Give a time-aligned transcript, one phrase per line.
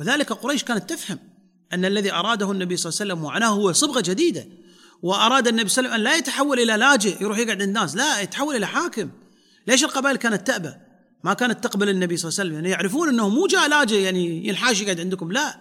[0.00, 1.18] وذلك قريش كانت تفهم
[1.72, 4.46] أن الذي أراده النبي صلى الله عليه وسلم وعناه هو صبغة جديدة
[5.02, 7.96] وأراد النبي صلى الله عليه وسلم أن لا يتحول إلى لاجئ يروح يقعد عند الناس
[7.96, 9.10] لا يتحول إلى حاكم.
[9.66, 10.72] ليش القبائل كانت تأبى؟
[11.24, 14.48] ما كانت تقبل النبي صلى الله عليه وسلم يعني يعرفون أنه مو جاء لاجئ يعني
[14.48, 15.56] ينحاش يقعد عندكم لا.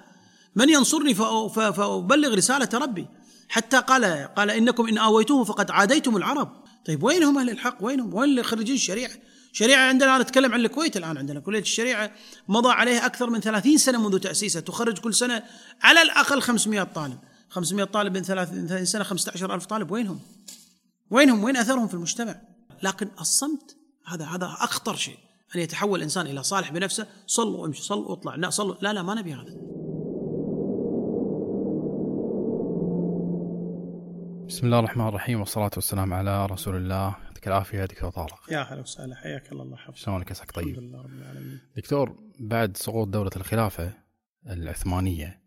[0.56, 1.13] من ينصرني
[1.49, 3.08] فأبلغ رسالة ربي.
[3.49, 6.63] حتى قال قال إنكم إن آويتوه فقد عاديتم العرب.
[6.85, 9.12] طيب وين هم أهل الحق؟ وينهم؟ وين خريجين الشريعة؟
[9.52, 11.40] شريعة عندنا أنا أتكلم عن الكويت الآن عندنا.
[11.40, 12.12] كلية الشريعة
[12.47, 14.60] مضى عليها أكثر من ثلاثين سنة منذ تأسيسها.
[14.60, 15.44] تخرج كل سنة
[15.82, 17.18] على الأقل 500 طالب.
[17.50, 19.92] 500 طالب من 30 سنة 15 ألف طالب.
[19.92, 20.20] وينهم؟
[21.12, 22.36] وينهم؟ وين أثرهم في المجتمع؟
[22.84, 23.76] لكن الصمت
[24.06, 25.18] هذا هذا أخطر شيء.
[25.56, 27.08] أن يتحول الإنسان إلى صالح بنفسه.
[27.28, 28.76] صلوا وامشي صلوا واطلع لا صلوا.
[28.81, 29.70] لا لا ما نبي هذا.
[34.48, 37.16] بسم الله الرحمن الرحيم والصلاة والسلام على رسول الله.
[37.40, 38.52] يعطيك العافية دكتور طارق.
[38.52, 39.98] يا هلا وسهلا حياك الله الله يحفظك.
[39.98, 40.68] شلونك عساك طيب.
[40.68, 41.60] الحمد لله رب العالمين.
[41.78, 43.94] دكتور بعد سقوط دولة الخلافة
[44.48, 45.42] العثمانية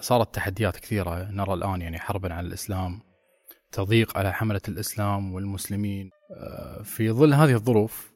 [0.00, 3.00] صارت تحديات كثيرة نرى الآن يعني حربا على الإسلام
[3.72, 6.10] تضييق على حملة الإسلام والمسلمين.
[6.30, 8.12] آه، في ظل هذه الظروف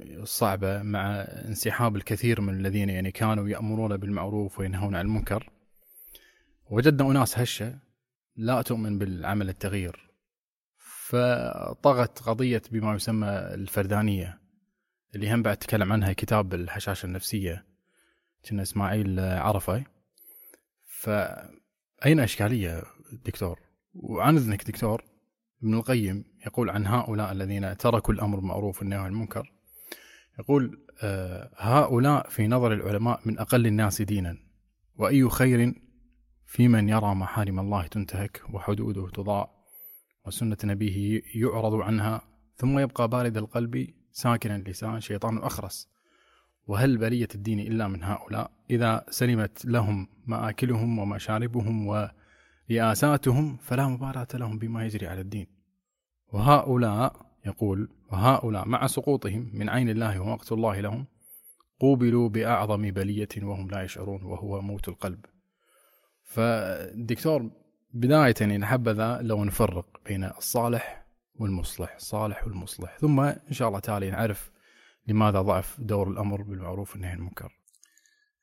[0.00, 5.50] الصعبة مع انسحاب الكثير من الذين يعني كانوا يأمرون بالمعروف وينهون عن المنكر
[6.70, 7.78] وجدنا أناس هشة
[8.36, 10.11] لا تؤمن بالعمل التغيير.
[11.12, 14.38] فطغت قضية بما يسمى الفردانية
[15.14, 17.66] اللي هم بعد تكلم عنها كتاب الهشاشة النفسية
[18.48, 19.84] كنا إسماعيل عرفة.
[20.88, 22.82] فأين إشكالية
[23.26, 23.58] دكتور؟
[23.94, 25.04] وعن إذنك دكتور
[25.62, 29.52] ابن القيم يقول عن هؤلاء الذين تركوا الأمر بالمعروف والنهي عن المنكر
[30.38, 34.36] يقول آه، هؤلاء في نظر العلماء من أقل الناس دينا
[34.96, 35.74] وأي خير
[36.46, 39.61] في من يرى محارم الله تنتهك وحدوده تضاع
[40.26, 42.22] وسنة نبيه يعرض عنها
[42.56, 45.88] ثم يبقى بارد القلب ساكن اللسان شيطان أخرس.
[46.66, 51.86] وهل بلية الدين إلا من هؤلاء؟ إذا سلمت لهم مآكلهم ومشاربهم
[52.70, 55.46] ورئاساتهم فلا مباراة لهم بما يجري على الدين.
[56.32, 61.06] وهؤلاء يقول وهؤلاء مع سقوطهم من عين الله ومقت الله لهم
[61.80, 65.26] قوبلوا بأعظم بلية وهم لا يشعرون وهو موت القلب.
[66.24, 67.50] فالدكتور
[67.94, 72.98] بداية يعني نحبذا لو نفرق بين الصالح والمصلح الصالح والمصلح.
[72.98, 74.50] ثم إن شاء الله تعالى نعرف
[75.06, 77.58] لماذا ضعف دور الأمر بالمعروف والنهي عن المنكر.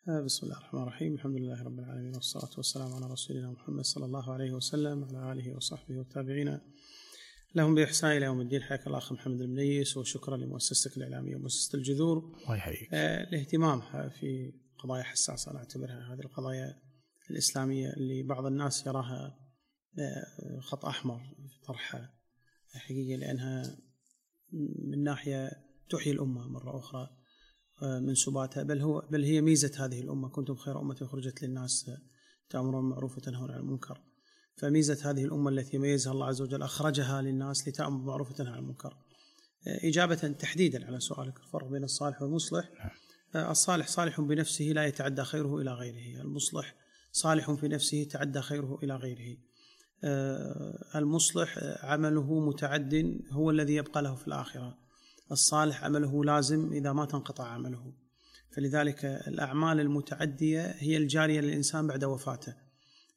[0.10, 1.14] آه، بسم الله الرحمن الرحيم.
[1.14, 5.56] الحمد لله رب العالمين والصلاة والسلام على رسولنا محمد صلى الله عليه وسلم وعلى آله
[5.56, 6.60] وصحبه والتابعين.
[7.56, 12.36] لهم بإحسان إلى يوم الدين حياك الله أخ محمد المنيس وشكرا لمؤسستك الإعلامية ومؤسسة الجذور.
[12.44, 12.90] الله يحييك.
[12.94, 16.80] آه، لاهتمامها في قضايا حساسة أنا أعتبرها هذه القضايا
[17.30, 19.39] الإسلامية اللي بعض الناس يراها
[20.60, 21.22] خط أحمر
[21.64, 22.14] طرحها
[22.74, 23.78] حقيقة لأنها
[24.88, 25.52] من ناحية
[25.90, 27.10] تحيي الأمة مرة أخرى
[27.82, 31.92] آه، من سباتها بل هو بل هي ميزة هذه الأمة كنتم خير أمة خرجت للناس
[32.50, 34.02] تأمرون بالمعروف وتنهون عن المنكر.
[34.56, 38.98] فميزة هذه الأمة التي ميزها الله عز وجل أخرجها للناس لتأمر بالمعروف وتنهى عن المنكر.
[39.68, 42.70] آه، إجابة تحديدا على سؤالك الفرق بين الصالح والمصلح.
[43.36, 46.76] الصالح صالح بنفسه لا يتعدى خيره إلى غيره المصلح
[47.12, 49.38] صالح في نفسه تعدى خيره إلى غيره.
[49.38, 49.49] آه،
[50.96, 54.78] المصلح آه، عمله متعد هو الذي يبقى له في الآخرة.
[55.32, 57.94] الصالح عمله لازم إذا ما تنقطع عمله.
[58.52, 62.54] فلذلك الأعمال المتعدية هي الجارية للإنسان بعد وفاته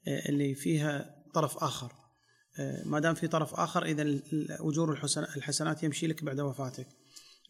[0.08, 1.92] آه، اللي فيها طرف آخر.
[2.84, 4.20] ما دام في طرف آخر إذا
[4.60, 4.92] أجور
[5.36, 6.86] الحسنات يمشي لك بعد وفاتك.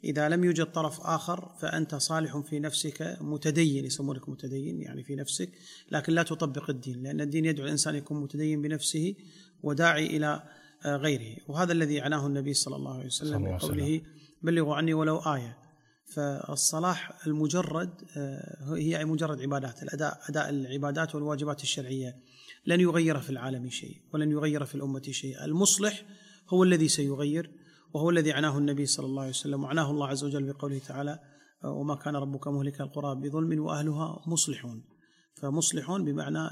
[0.05, 5.51] إذا لم يوجد طرف آخر فأنت صالح في نفسك متدين يسمونك متدين يعني في نفسك
[5.91, 9.15] لكن لا تطبق الدين لأن الدين يدعو الإنسان يكون متدين بنفسه
[9.63, 10.43] وداعي إلى
[10.85, 11.37] آه، غيره.
[11.49, 14.01] وهذا الذي عناه النبي صلى الله عليه وسلم بقوله
[14.43, 15.59] بلغوا عني ولو آية.
[16.07, 22.17] فالصلاح المجرد آه، هي مجرد عبادات الأداء أداء العبادات والواجبات الشرعية.
[22.67, 25.45] لن يغير في العالم شيء ولن يغير في الأمة شيء.
[25.45, 26.03] المصلح
[26.49, 27.51] هو الذي سيغير.
[27.95, 31.19] وهو الذي عناه النبي صلى الله عليه وسلم وعناه الله عز وجل بقوله تعالى
[31.65, 34.85] وما كان ربك مهلك القرى بظلم وأهلها مصلحون
[35.35, 36.49] فمصلحون بمعنى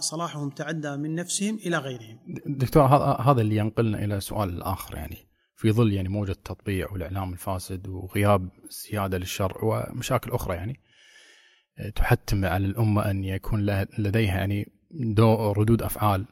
[0.00, 2.18] صلاحهم تعدى من نفسهم إلى غيرهم.
[2.46, 2.82] دكتور
[3.20, 5.16] هذا اللي ينقلنا إلى سؤال الآخر يعني
[5.56, 10.80] في ظل يعني موجة التطبيع والإعلام الفاسد وغياب السياده للشرع ومشاكل أخرى يعني
[11.94, 13.66] تحتم على الأمة أن يكون
[13.98, 14.72] لديها يعني
[15.56, 16.26] ردود أفعال.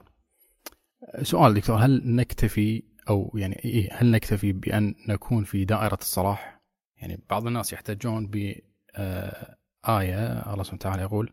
[1.22, 6.62] سؤال دكتور هل نكتفي أو يعني إيه هل نكتفي بأن نكون في دائرة الصلاح؟
[6.96, 8.54] يعني بعض الناس يحتاجون ب
[8.96, 9.56] آه،
[9.88, 11.32] آية الله سبحانه وتعالى يقول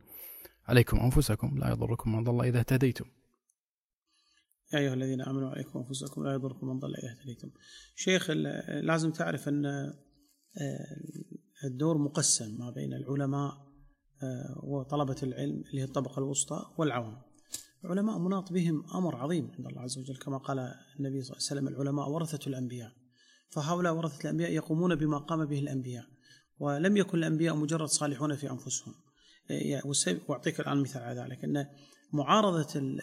[0.67, 3.05] عليكم أنفسكم لا يضركم من ضل إذا اهتديتم.
[4.73, 7.49] يا أيها الذين آمنوا عليكم أنفسكم لا يضركم من ضل إذا اهتديتم.
[7.95, 8.31] شيخ
[8.83, 9.93] لازم تعرف أن آه،
[11.63, 13.51] الدور مقسم ما بين العلماء
[14.23, 17.21] آه، وطلبة العلم اللي هي الطبقة الوسطى والعوام.
[17.85, 20.59] العلماء مناط بهم أمر عظيم عند الله عز وجل كما قال
[20.99, 22.91] النبي صلى الله عليه وسلم العلماء ورثة الأنبياء.
[23.49, 26.05] فهؤلاء ورثة الأنبياء يقومون بما قام به الأنبياء
[26.59, 28.93] ولم يكن الأنبياء مجرد صالحون في أنفسهم.
[30.27, 31.65] وأعطيك الآن مثال على ذلك أن
[32.13, 32.97] معارضة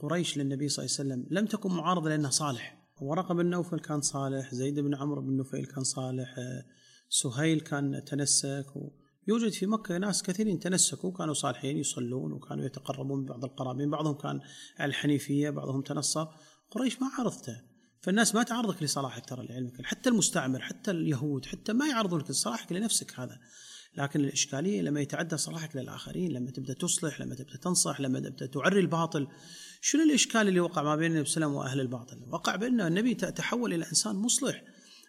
[0.00, 2.84] قريش للنبي صلى الله عليه وسلم لم تكن معارضة لأنه صالح.
[3.00, 6.36] ورقة بن نوفل كان صالح زيد بن عمرو بن نفيل كان صالح
[7.08, 8.66] سهيل كان تنسك
[9.28, 13.90] يوجد في مكة ناس كثيرين تنسكوا كانوا صالحين يصلون وكانوا يتقربون من بعض القرابين.
[13.90, 14.40] بعضهم كان
[14.78, 16.26] على الحنيفية بعضهم تنصر.
[16.70, 17.60] قريش ما عرضته.
[18.00, 19.82] فالناس ما تعرضك لصلاحك ترى لعلمك.
[19.82, 23.38] حتى المستعمر حتى اليهود حتى ما يعرضونك لصلاحك لنفسك هذا.
[23.96, 28.80] لكن الإشكالية لما يتعدى صلاحك للآخرين لما تبدأ تصلح لما تبدأ تنصح لما تبدأ تعري
[28.80, 29.28] الباطل
[29.80, 32.80] شنو الإشكال اللي وقع ما بين النبي صلى الله عليه وسلم وأهل الباطل؟ وقع بأن
[32.80, 34.62] النبي تحول إلى إنسان مصلح.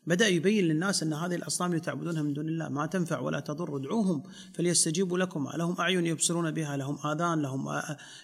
[0.08, 2.70] بدأ يبين للناس أن هذه الأصنام اللي تعبدونها من دون الله.
[2.70, 4.24] ما تنفع ولا تضر ادعوهم
[4.54, 5.50] فليستجيبوا لكم.
[5.56, 7.82] لهم أعين يبصرون بها لهم آذان لهم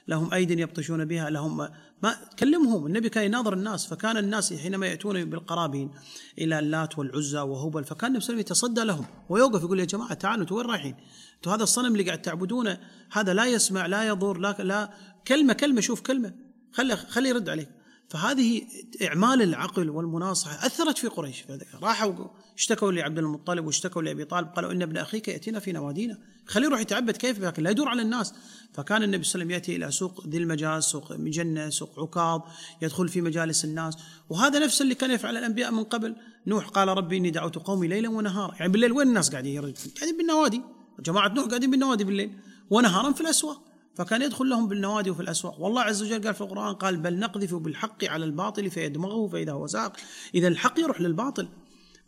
[0.07, 1.57] لهم أيد يبطشون بها لهم
[2.03, 2.87] ما كلمهم.
[2.87, 5.91] النبي كان يناظر الناس فكان الناس حينما يأتون بالقرابين
[6.37, 9.85] إلى اللات والعزى وهبل فكان النبي صلى الله عليه وسلم يتصدى لهم ويوقف يقول يا
[9.85, 10.95] جماعة تعالوا أنتم وين رايحين؟
[11.35, 12.77] أنتم هذا الصنم اللي قاعد تعبدونه
[13.11, 14.89] هذا لا يسمع لا يضر لا لا
[15.27, 16.33] كلمة كلمة شوف كلمة
[16.71, 17.80] خلي خلي يرد عليك.
[18.11, 18.61] فهذه
[19.01, 21.43] إعمال العقل والمناصحة أثرت في قريش
[21.81, 22.27] راحوا
[22.57, 26.17] اشتكوا لعبد المطلب واشتكوا لأبي طالب قالوا إن ابن أخيك يأتينا في نوادينا.
[26.47, 28.33] خليه يروح يتعبد كيف؟ لكن لا يدور على الناس.
[28.73, 32.41] فكان النبي صلى الله عليه وسلم يأتي إلى سوق ذي المجاز سوق مجنة سوق عكاظ
[32.81, 33.97] يدخل في مجالس الناس.
[34.29, 36.15] وهذا نفس اللي كان يفعل الأنبياء من قبل.
[36.47, 38.55] نوح قال ربي إني دعوت قومي ليلا ونهارا.
[38.55, 40.61] يعني بالليل وين الناس قاعدين؟ قاعدين بالنوادي.
[40.99, 42.37] جماعة نوح قاعدين بالنوادي بالليل
[42.69, 43.70] ونهارا في الأسواق.
[43.95, 45.61] فكان يدخل لهم بالنوادي وفي الأسواق.
[45.61, 49.67] والله عز وجل قال في القرآن قال بل نقذف بالحق على الباطل فيدمغه فإذا هو
[49.67, 49.97] زاق
[50.35, 51.47] إذا الحق يروح للباطل.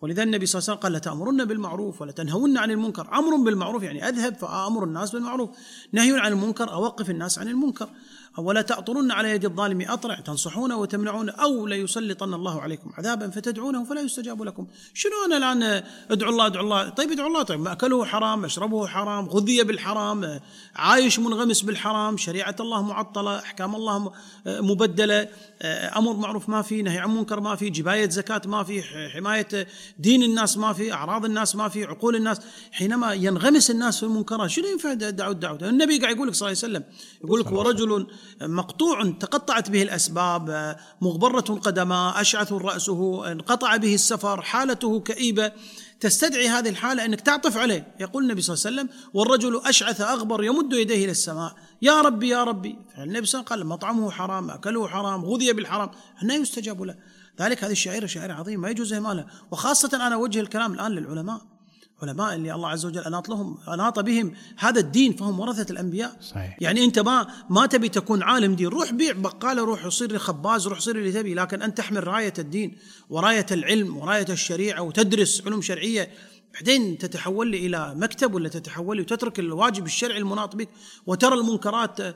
[0.03, 3.07] ولذا النبي صلى الله عليه وسلم قال لتأمرن بالمعروف ولتنهون عن المنكر.
[3.13, 5.49] أمر بالمعروف يعني أذهب فأمر الناس بالمعروف.
[5.91, 7.89] نهي عن المنكر أوقف الناس عن المنكر.
[8.37, 14.01] ولا تأطرن على يد الظالم أطرع تنصحون وتمنعون أو ليسلطن الله عليكم عذابا فتدعونه فلا
[14.01, 14.67] يستجاب لكم.
[14.93, 19.25] شنو أنا الآن أدعو الله أدعو الله؟ طيب ادعو الله طيب مأكله حرام مشربه حرام
[19.25, 20.39] غذي بالحرام
[20.75, 24.11] عايش منغمس بالحرام شريعة الله معطلة أحكام الله
[24.47, 25.27] مبدلة
[25.97, 29.67] أمر معروف ما في نهي عن منكر ما في جباية زكاة ما في حماية
[29.99, 32.37] دين الناس ما في أعراض الناس ما في عقول الناس.
[32.71, 36.63] حينما ينغمس الناس في المنكرات شنو ينفع الدعوة الدعوة النبي قاعد يقول لك صلى الله
[36.63, 36.83] عليه وسلم
[37.23, 38.07] يقول لك ورجل
[38.41, 45.51] مقطوع تقطعت به الأسباب مغبرة قدماه أشعث رأسه انقطع به السفر حالته كئيبة.
[45.99, 47.95] تستدعي هذه الحالة أنك تعطف عليه.
[47.99, 51.55] يقول النبي صلى الله عليه وسلم والرجل أشعث أغبر يمد يديه إلى السماء.
[51.81, 52.75] يا ربي يا ربي.
[52.95, 55.91] فالنبي صلى الله عليه وسلم قال مطعمه حرام أكله حرام غذي بالحرام.
[56.21, 56.95] لا يستجاب له.
[57.41, 61.41] ذلك هذه الشعيرة شعيره عظيمه ما يجوز اهمالها وخاصة أنا أوجه الكلام الآن للعلماء.
[62.01, 66.17] علماء اللي الله عز وجل أناط لهم أناط بهم هذا الدين فهم ورثة الأنبياء.
[66.21, 66.57] صحيح.
[66.61, 68.67] يعني أنت ما ما تبي تكون عالم دين.
[68.67, 71.33] روح بيع بقالة روح صير خباز روح صير اللي تبي.
[71.33, 72.77] لكن أنت تحمل راية الدين
[73.09, 76.09] وراية العلم وراية الشريعة وتدرس علوم شرعية.
[76.53, 80.69] بعدين تتحول لي إلى مكتب ولا تتحول لي وتترك الواجب الشرعي المناط بك
[81.07, 82.15] وترى المنكرات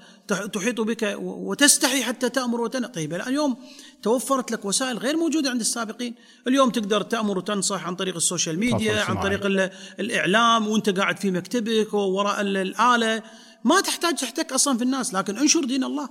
[0.53, 2.89] تحيط بك وتستحي حتى تأمر وتنهى.
[2.89, 3.57] طيب اليوم
[4.03, 6.15] توفرت لك وسائل غير موجودة عند السابقين.
[6.47, 11.31] اليوم تقدر تأمر وتنصح عن طريق ال social media عن طريق الإعلام وأنت قاعد في
[11.31, 13.23] مكتبك ووراء الآلة.
[13.63, 16.09] ما تحتاج تحتك أصلا في الناس لكن انشر دين الله.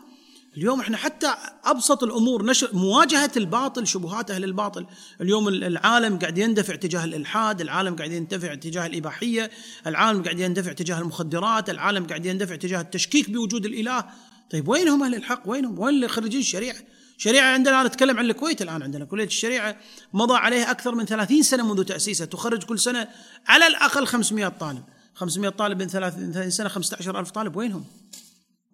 [0.57, 1.35] اليوم إحنا حتى
[1.65, 4.87] أبسط الأمور نشر مواجهة الباطل شبهات أهل الباطل،
[5.21, 9.51] اليوم العالم قاعد يندفع تجاه الإلحاد، العالم قاعد يندفع تجاه الإباحية،
[9.87, 14.05] العالم قاعد يندفع تجاه المخدرات، العالم قاعد يندفع تجاه التشكيك بوجود الإله،
[14.51, 16.77] طيب وينهم أهل الحق؟ وينهم؟ وين اللي خريجين الشريعة؟
[17.19, 19.77] شريعة عندنا أنا أتكلم عن الكويت الآن عندنا كلية الشريعة
[20.13, 23.09] مضى عليها أكثر من 30 سنة منذ تأسيسها تخرج كل سنة
[23.47, 24.83] على الأقل 500 طالب
[25.15, 27.85] 500 طالب من 30 سنة 15000 طالب وينهم؟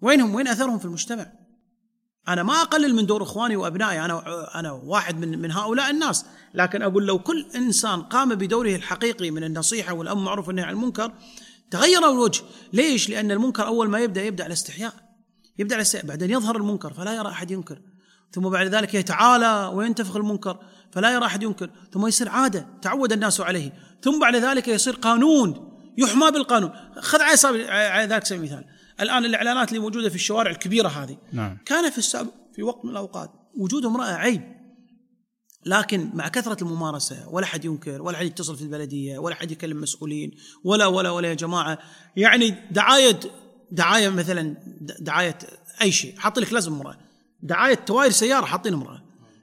[0.00, 1.41] وينهم؟ وين أثرهم في المجتمع؟
[2.28, 4.22] أنا ما أقلل من دور إخواني وأبنائي أنا
[4.60, 6.24] أنا واحد من من هؤلاء الناس.
[6.54, 11.12] لكن أقول لو كل إنسان قام بدوره الحقيقي من النصيحة والأمر معروف والنهي عن المنكر
[11.70, 12.42] تغير الوجه.
[12.72, 14.92] ليش؟ لأن المنكر أول ما يبدأ يبدأ على استحياء
[15.58, 17.78] يبدأ على استحياء بعدين يظهر المنكر فلا يرى أحد ينكر.
[18.32, 20.58] ثم بعد ذلك يتعالى وينتفخ المنكر
[20.92, 21.70] فلا يرى أحد ينكر.
[21.92, 23.72] ثم يصير عادة تعود الناس عليه.
[24.02, 26.72] ثم بعد ذلك يصير قانون يحمى بالقانون.
[27.00, 28.64] خذ على ذلك سبيل المثال.
[29.02, 31.16] الآن الإعلانات اللي موجودة في الشوارع الكبيرة هذه.
[31.32, 31.58] نعم.
[31.66, 34.62] كان في السابق في وقت من الأوقات وجود امرأة عيب.
[35.66, 39.80] لكن مع كثرة الممارسة ولا حد ينكر ولا حد يتصل في البلدية ولا حد يكلم
[39.80, 40.30] مسؤولين
[40.64, 41.78] ولا ولا ولا يا جماعة.
[42.16, 43.20] يعني دعاية
[43.70, 44.56] دعاية مثلا
[45.00, 45.38] دعاية
[45.82, 46.18] أي شيء.
[46.18, 46.98] حاط لك لازم امرأة.
[47.42, 49.02] دعاية توائر سيارة حاطين امرأة.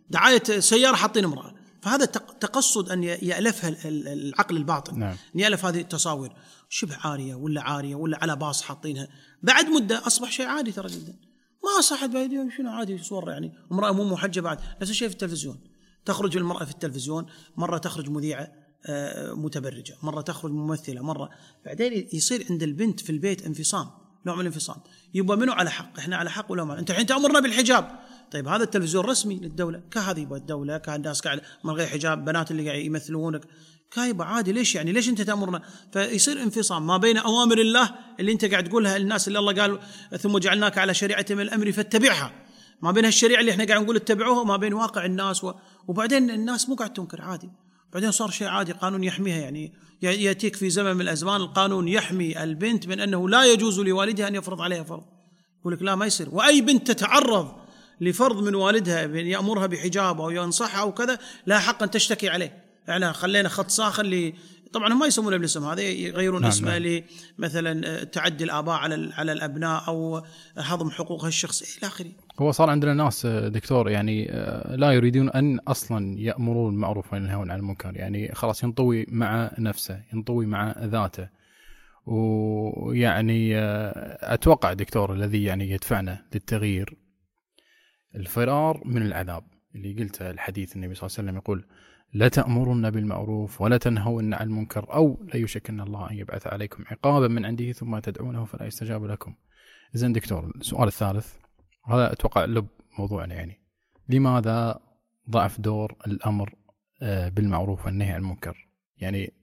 [0.09, 1.55] دعاية سيارة حاطين امرأة.
[1.81, 2.05] فهذا
[2.39, 4.99] تقصد أن يألفها العقل الباطن.
[4.99, 5.15] نعم.
[5.35, 6.33] أن يألف هذه التصاوير.
[6.69, 9.07] شبه عارية ولا عارية ولا على باص حاطينها.
[9.43, 11.15] بعد مدة أصبح شيء عادي ترى جدا.
[11.63, 13.53] ما صحت بايديهم شنو عادي صور يعني.
[13.71, 14.59] امرأة مو محجبه بعد.
[14.81, 15.59] نفس الشيء في التلفزيون.
[16.05, 17.25] تخرج المرأة في التلفزيون.
[17.57, 18.51] مرة تخرج مذيعة
[18.85, 19.97] آه، متبرجة.
[20.03, 21.01] مرة تخرج ممثلة.
[21.01, 21.29] مرة
[21.65, 23.89] بعدين يصير عند البنت في البيت انفصام.
[24.25, 24.77] نوع من الانفصام.
[25.13, 27.99] يبقى منو على حق؟ إحنا على حق ولا ما أنت الحين تامرنا بالحجاب.
[28.31, 29.81] طيب هذا التلفزيون رسمي للدولة.
[29.91, 33.41] كهذه يبغى الدولة كالناس قاعد من غير حجاب بنات اللي قاعد يمثلونك.
[33.91, 35.61] كايبه عادي ليش يعني؟ ليش أنت تأمرنا؟
[35.93, 39.79] فيصير انفصام ما بين أوامر الله اللي أنت قاعد تقولها للناس اللي الله قال
[40.19, 42.31] ثم جعلناك على شريعة من الأمر فاتبعها.
[42.81, 45.53] ما بين الشريعه اللي إحنا قاعد نقول اتبعوها وما بين واقع الناس و...
[45.87, 47.49] وبعدين الناس مو قاعد تنكر عادي.
[47.93, 49.73] بعدين صار شيء عادي قانون يحميها يعني.
[50.01, 54.61] يأتيك في زمن من الأزمان القانون يحمي البنت من أنه لا يجوز لوالدها أن يفرض
[54.61, 55.03] عليها فرض.
[55.61, 56.27] يقول لك لا ما يصير.
[56.31, 57.51] وأي بنت تتعرض
[58.01, 63.11] لفرض من والدها يأمرها بحجاب أو ينصحها أو كذا لا حق ان تشتكي عليه إحنا
[63.11, 64.33] خلينا خط ساخن ل
[64.73, 67.03] طبعا هم ما يسمونه بالاسم هذا يغيرون نعم اسمه نعم.
[67.39, 70.23] لمثلا تعدي الآباء على على الأبناء أو
[70.57, 72.11] هضم حقوقها الشخصيه إلى آخره.
[72.39, 74.25] هو صار عندنا ناس دكتور يعني
[74.75, 80.45] لا يريدون أن أصلا يأمرون بالمعروف وينهون عن المنكر يعني خلاص ينطوي مع نفسه ينطوي
[80.45, 81.27] مع ذاته.
[82.05, 83.53] ويعني
[84.33, 86.97] أتوقع دكتور الذي يعني يدفعنا للتغيير
[88.15, 89.43] الفرار من العذاب
[89.75, 91.65] اللي قلته الحديث النبي صلى الله عليه وسلم يقول
[92.13, 97.27] لا تأمرن بالمعروف ولا تنهون عن المنكر أو لا يشك الله أن يبعث عليكم عقابا
[97.27, 99.35] من عنده ثم تدعونه فلا يستجاب لكم.
[99.95, 101.33] إذن دكتور السؤال الثالث
[101.85, 102.67] هذا أتوقع لب
[102.99, 103.59] موضوعنا يعني.
[104.09, 104.79] لماذا
[105.29, 106.55] ضعف دور الأمر
[107.01, 109.33] آه، بالمعروف والنهي عن المنكر؟ يعني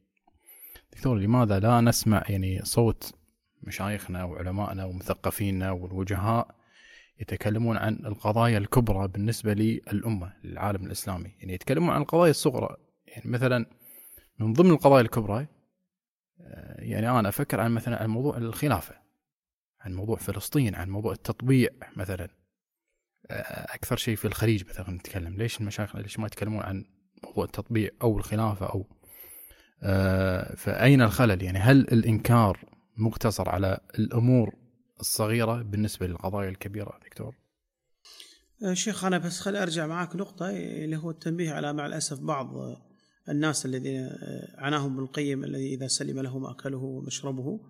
[0.92, 3.14] دكتور لماذا لا نسمع يعني صوت
[3.62, 6.54] مشايخنا وعلمائنا ومثقفينا والوجهاء
[7.20, 11.35] يتكلمون عن القضايا الكبرى بالنسبة للأمة للعالم الإسلامي.
[11.38, 12.76] يعني يتكلمون عن القضايا الصغرى.
[13.06, 13.66] يعني مثلا
[14.38, 15.46] من ضمن القضايا الكبرى
[16.40, 18.94] آه، يعني أنا أفكر عن مثلا عن موضوع الخلافة
[19.80, 22.28] عن موضوع فلسطين عن موضوع التطبيع مثلا.
[23.30, 25.37] آه، أكثر شيء في الخليج مثلا نتكلم.
[25.37, 26.85] ليش المشايخ ليش ما يتكلمون عن
[27.25, 28.87] موضوع التطبيع أو الخلافة أو
[29.82, 32.58] آه، فأين الخلل؟ يعني هل الإنكار
[32.96, 34.54] مقتصر على الأمور
[35.00, 37.35] الصغيرة بالنسبة للقضايا الكبيرة دكتور؟
[38.62, 42.49] آه، شيخ أنا بس خلي أرجع معك نقطة اللي هو التنبيه على مع الأسف بعض
[43.29, 47.61] الناس الذين آه، عناهم بالقيم الذي إذا سلم له مأكله ومشربه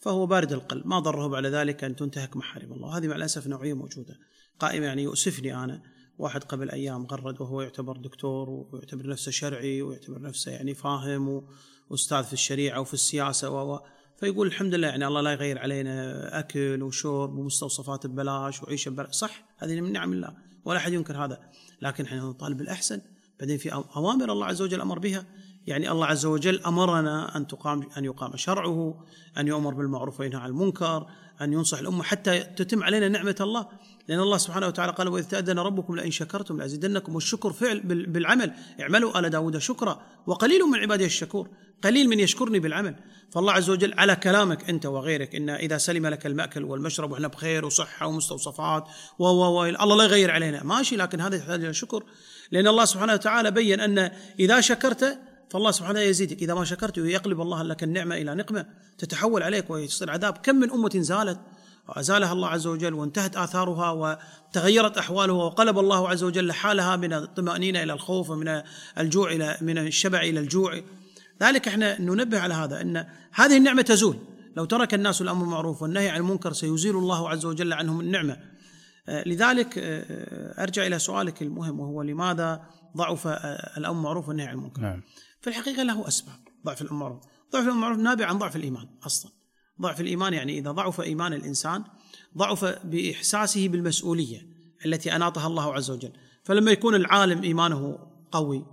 [0.00, 0.86] فهو بارد القلب.
[0.86, 2.98] ما ضره بعد ذلك أن تنتهك محارم الله.
[2.98, 4.18] هذه مع الأسف نوعية موجودة.
[4.58, 5.82] قائمة يعني يؤسفني أنا.
[6.18, 11.46] واحد قبل أيام غرد وهو يعتبر دكتور ويعتبر نفسه شرعي ويعتبر نفسه يعني فاهم
[11.90, 13.80] وأستاذ في الشريعة وفي السياسة و
[14.16, 19.44] فيقول الحمد لله يعني الله لا يغير علينا أكل وشرب ومستوصفات ببلاش وعيشه ببلاش صح؟
[19.58, 21.40] هذه من نعم الله ولا أحد ينكر هذا
[21.82, 23.00] لكن إحنا نطالب بالاحسن
[23.40, 25.24] بعدين في أوامر الله عز وجل أمر بها.
[25.66, 29.04] يعني الله عز وجل أمرنا أن تقام أن يقام شرعه
[29.38, 31.06] أن يؤمر بالمعروف وينهى عن المنكر
[31.40, 33.68] أن ينصح الأمة حتى تتم علينا نعمة الله.
[34.08, 37.14] لأن الله سبحانه وتعالى قال وإذ تأذن ربكم لئن شكرتم لأزيدنكم.
[37.14, 38.52] والشكر فعل بالعمل.
[38.80, 40.02] اعملوا آل داود شكرا.
[40.26, 41.48] وقليل من عبادي الشكور.
[41.84, 42.96] قليل من يشكرني بالعمل.
[43.30, 45.34] فالله عز وجل على كلامك أنت وغيرك.
[45.34, 48.84] إن إذا سلم لك المأكل والمشرب وإحنا بخير وصحة ومستوصفات
[49.18, 49.26] و
[49.64, 50.62] الله لا يغير علينا.
[50.64, 52.04] ماشي لكن هذا يحتاج إلى شكر.
[52.52, 54.10] لأن الله سبحانه وتعالى بين أن
[54.40, 55.18] إذا شكرت
[55.50, 56.42] فالله سبحانه يزيدك.
[56.42, 58.66] إذا ما شكرت يقلب الله لك النعمة إلى نقمة
[58.98, 60.38] تتحول عليك ويصير عذاب.
[60.42, 61.38] كم من أمة زالت
[61.88, 67.82] وأزالها الله عز وجل وانتهت آثارها وتغيرت أحوالها وقلب الله عز وجل حالها من الطمأنينة
[67.82, 68.62] إلى الخوف ومن
[68.98, 70.82] الجوع إلى من الشبع إلى الجوع.
[71.42, 74.16] ذلك إحنا ننبه على هذا إن هذه النعمة تزول.
[74.56, 78.32] لو ترك الناس الأمر بالمعروف والنهي عن المنكر سيزيل الله عز وجل عنهم النعمة.
[78.32, 78.55] آه،
[79.08, 82.64] لذلك آه، أرجع إلى سؤالك المهم وهو لماذا
[82.96, 85.02] ضعف آه، الأمر بالمعروف والنهي عن المنكر؟ نعم.
[85.40, 86.36] في الحقيقة له أسباب.
[86.66, 89.32] ضعف الأمر بالمعروف ضعف الأمر بالمعروف نابع عن ضعف الإيمان أصلا.
[89.80, 91.84] ضعف الإيمان يعني إذا ضعف إيمان الإنسان
[92.36, 94.46] ضعف بإحساسه بالمسؤولية
[94.86, 96.12] التي أناطها الله عز وجل.
[96.44, 97.98] فلما يكون العالم إيمانه
[98.32, 98.66] قوي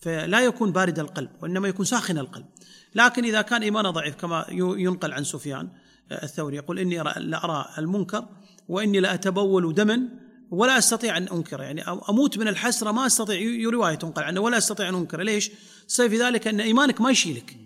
[0.00, 2.46] فلا يكون بارد القلب وإنما يكون ساخن القلب.
[2.94, 5.68] لكن إذا كان إيمانه ضعيف كما ينقل عن سفيان
[6.12, 8.28] آه، الثوري يقول إني لا أرى المنكر
[8.68, 10.08] وإني لا أتبول دما
[10.50, 14.88] ولا أستطيع أن انكره يعني أموت من الحسرة ما أستطيع رواية تنقل عنه ولا أستطيع
[14.88, 15.50] أن انكره ليش؟
[15.86, 17.56] السبب في ذلك أن إيمانك ما يشيلك.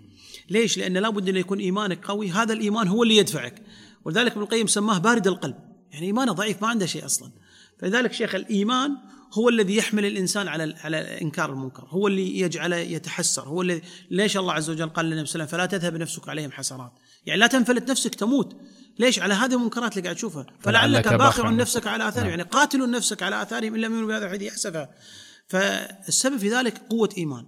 [0.51, 2.31] ليش؟ لأن لابد أن يكون إيمانك قوي.
[2.31, 3.63] هذا الإيمان هو اللي يدفعك.
[4.05, 5.57] ولذلك ابن القيم سماه بارد القلب.
[5.91, 7.31] يعني إيمانه ضعيف ما عنده شيء أصلا.
[7.79, 8.97] فلذلك شيخ الإيمان
[9.33, 14.37] هو الذي يحمل الإنسان على على إنكار المنكر، هو اللي يجعله يتحسر، هو الذي ليش
[14.37, 16.93] الله عز وجل قال للنبي صلى الله عليه وسلم فلا تذهب نفسك عليهم حسرات،
[17.27, 18.57] يعني لا تنفلت نفسك تموت،
[18.99, 22.39] ليش؟ على هذه المنكرات اللي قاعد تشوفها، فلعلك باخع نفسك على آثارهم، نعم.
[22.39, 24.89] يعني قاتلوا نفسك على آثارهم إن لم يؤمنوا بهذا الحديث اسفا.
[25.49, 27.47] فالسبب في ذلك قوة إيمان.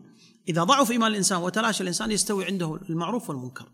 [0.48, 3.68] إذا ضعف إيمان الإنسان وتلاشى الإنسان يستوي عنده المعروف والمنكر.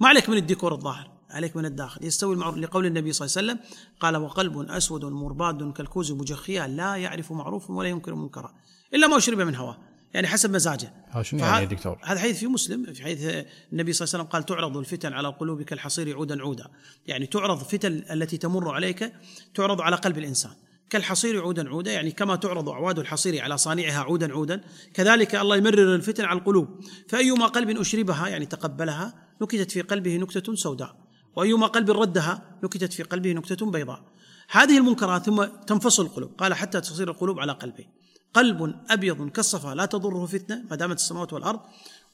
[0.00, 2.04] ما عليك من الديكور الظاهر عليك من الداخل.
[2.04, 6.96] يستوي المعروف لقول النبي صلى الله عليه وسلم قال وقلب أسود مرباد كالكوز مجخيا لا
[6.96, 8.54] يعرف معروفا ولا ينكر منكرا
[8.94, 9.91] إلا ما شرب من هواه.
[10.14, 10.92] يعني حسب مزاجه.
[11.10, 14.24] ها شنو يعني يا دكتور؟ هذا حديث في مسلم في حديث النبي صلى الله عليه
[14.24, 16.68] وسلم قال تعرض الفتن على القلوب كالحصير عودا عودا.
[17.06, 19.12] يعني تعرض الفتن التي تمر عليك
[19.54, 20.52] تعرض على قلب الإنسان.
[20.90, 24.60] كالحصير عودا عودا يعني كما تعرض أعواد الحصير على صانعها عودا عودا
[24.94, 26.80] كذلك الله يمرر الفتن على القلوب.
[27.08, 30.96] فأيما قلب أشربها يعني تقبلها نكتت في قلبه نكتة سوداء.
[31.36, 34.04] وأيما قلب ردها نكتت في قلبه نكتة بيضاء.
[34.50, 36.30] هذه المنكرات ثم تنفصل القلوب.
[36.38, 38.01] قال حتى تصير القلوب على قلبين
[38.34, 41.60] قلب أبيض كالصفا لا تضره فتنة ما دامت السماوات والأرض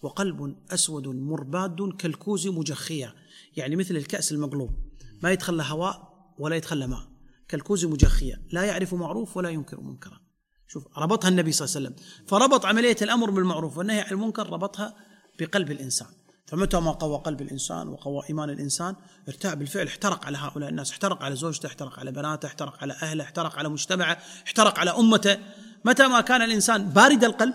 [0.03, 3.15] وقلب أسود مرباد كالكوز مجخية.
[3.57, 4.71] يعني مثل الكأس المقلوب.
[5.23, 6.09] ما يدخل هواء
[6.39, 7.09] ولا يدخل ماء.
[7.49, 8.41] كالكوز مجخية.
[8.53, 10.21] لا يعرف معروف ولا ينكر منكرا.
[10.69, 12.27] شوف ربطها النبي صلى الله عليه وسلم.
[12.27, 14.95] فربط عملية الأمر بالمعروف والنهي عن المنكر ربطها
[15.41, 16.09] بقلب الإنسان.
[16.47, 18.97] فمتى ما قوى قلب الإنسان وقوى إيمان الإنسان
[19.29, 23.25] ارتاع بالفعل احترق على هؤلاء الناس، احترق على زوجته، احترق على بناته، احترق على أهله،
[23.25, 25.39] احترق على مجتمعه، احترق على أمته،
[25.89, 27.55] متى ما كان الإنسان بارد القلب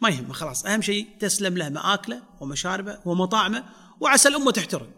[0.00, 0.66] ما يهمه خلاص.
[0.66, 3.64] أهم شيء تسلم له مآكله ومشاربه ومطاعمه
[4.00, 4.90] وعسى الأمة تحترم.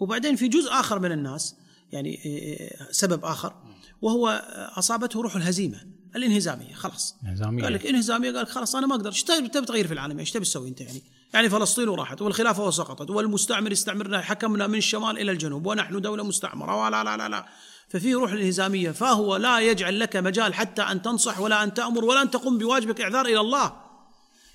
[0.00, 1.56] وبعدين في جزء آخر من الناس
[1.92, 3.54] يعني إيه، إيه، سبب آخر
[4.02, 4.28] وهو
[4.76, 5.80] أصابته روح الهزيمة
[6.16, 7.16] الانهزامية خلاص.
[7.22, 7.64] انهزامية.
[7.64, 9.10] قال لك انهزامية قال لك خلاص أنا ما أقدر.
[9.10, 11.02] إيش تبي تغير في العالم؟ إيش تبي تسوي أنت يعني؟
[11.34, 16.84] يعني فلسطين وراحت والخلافة وسقطت والمستعمر استعمرنا حكمنا من الشمال إلى الجنوب ونحن دولة مستعمرة
[16.84, 17.46] ولا لا لا لا.
[17.88, 22.22] ففي روح الانهزاميه فهو لا يجعل لك مجال حتى أن تنصح ولا أن تأمر ولا
[22.22, 23.72] أن تقوم بواجبك إعذار إلى الله.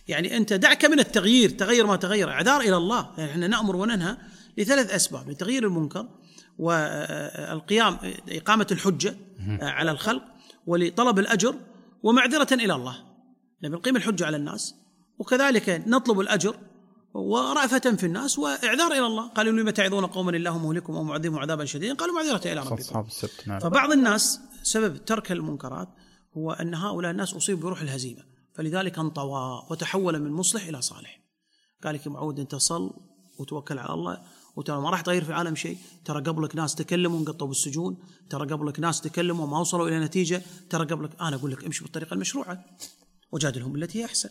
[0.07, 3.11] يعني أنت دعك من التغيير تغير ما تغير إعذار إلى الله.
[3.17, 4.17] يعني إحنا نأمر وننهى
[4.57, 6.07] لثلاث أسباب لتغيير المنكر
[6.59, 7.97] والقيام
[8.29, 9.17] إقامة الحجة
[9.61, 10.23] على الخلق
[10.67, 11.55] ولطلب الأجر
[12.03, 12.95] ومعذرة إلى الله.
[13.63, 14.75] نبي نقيم الحجة على الناس
[15.19, 16.55] وكذلك نطلب الأجر
[17.13, 19.27] ورأفة في الناس وإعذار إلى الله.
[19.27, 21.93] قالوا لم تعظون قوما الله مهلكهم أو معذبهم عذابا شديدا.
[21.93, 22.75] قالوا معذرة إلى ربكم.
[22.75, 23.59] أصحاب السبت نعم.
[23.59, 25.89] فبعض الناس سبب ترك المنكرات
[26.37, 28.23] هو أن هؤلاء الناس أصيبوا بروح الهزيمة.
[28.53, 31.21] فلذلك انطوى وتحول من مصلح إلى صالح.
[31.83, 32.93] قال لك معود أنت صل
[33.39, 34.21] وتوكل على الله.
[34.55, 35.77] وترى ما راح تغير في العالم شيء.
[36.05, 37.97] ترى قبلك ناس تكلموا انقطوا بالسجون.
[38.29, 40.41] ترى قبلك ناس تكلموا وما وصلوا إلى نتيجة.
[40.69, 42.65] ترى قبلك أنا أقول لك امشي بالطريقة المشروعة.
[43.31, 44.29] وجادلهم بالتي هي أحسن.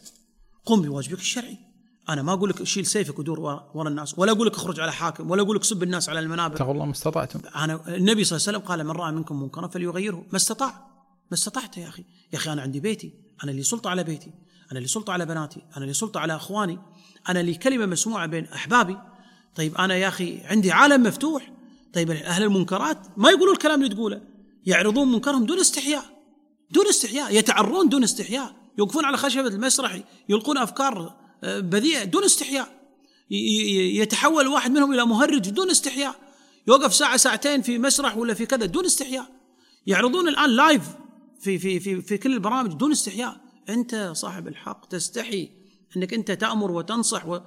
[0.64, 1.69] قم بواجبك الشرعي.
[2.10, 3.40] أنا ما أقول لك شيل سيفك ودور
[3.74, 6.56] ورا الناس ولا أقول لك اخرج على حاكم ولا أقول لك سب الناس على المنابر.
[6.56, 7.40] اتقوا الله ما استطعتم.
[7.56, 10.24] أنا النبي صلى الله عليه وسلم قال من رأى منكم منكرا فليغيره.
[10.30, 10.68] ما استطاع.
[11.30, 12.04] ما استطعت يا أخي.
[12.32, 13.12] يا أخي أنا عندي بيتي.
[13.44, 14.30] أنا اللي سلطة على بيتي.
[14.70, 15.62] أنا اللي سلطة على بناتي.
[15.76, 16.78] أنا اللي سلطة على أخواني.
[17.28, 18.96] أنا اللي كلمة مسموعة بين أحبابي.
[19.54, 21.52] طيب أنا يا أخي عندي عالم مفتوح.
[21.94, 24.20] طيب أهل المنكرات ما يقولون الكلام اللي تقوله.
[24.66, 26.04] يعرضون منكرهم دون استحياء.
[26.70, 27.34] دون استحياء.
[27.34, 28.52] يتعرون دون استحياء.
[28.78, 30.00] يوقفون على خشبة المسرح.
[30.28, 32.68] يلقون أفكار بذيئه دون استحياء.
[33.30, 36.14] يتحول واحد منهم إلى مهرج دون استحياء.
[36.66, 39.26] يوقف ساعة ساعتين في مسرح ولا في كذا دون استحياء.
[39.86, 40.82] يعرضون الآن لايف
[41.40, 43.36] في في في في كل البرامج دون استحياء.
[43.68, 45.50] أنت صاحب الحق تستحي
[45.96, 47.40] أنك أنت تأمر وتنصح و...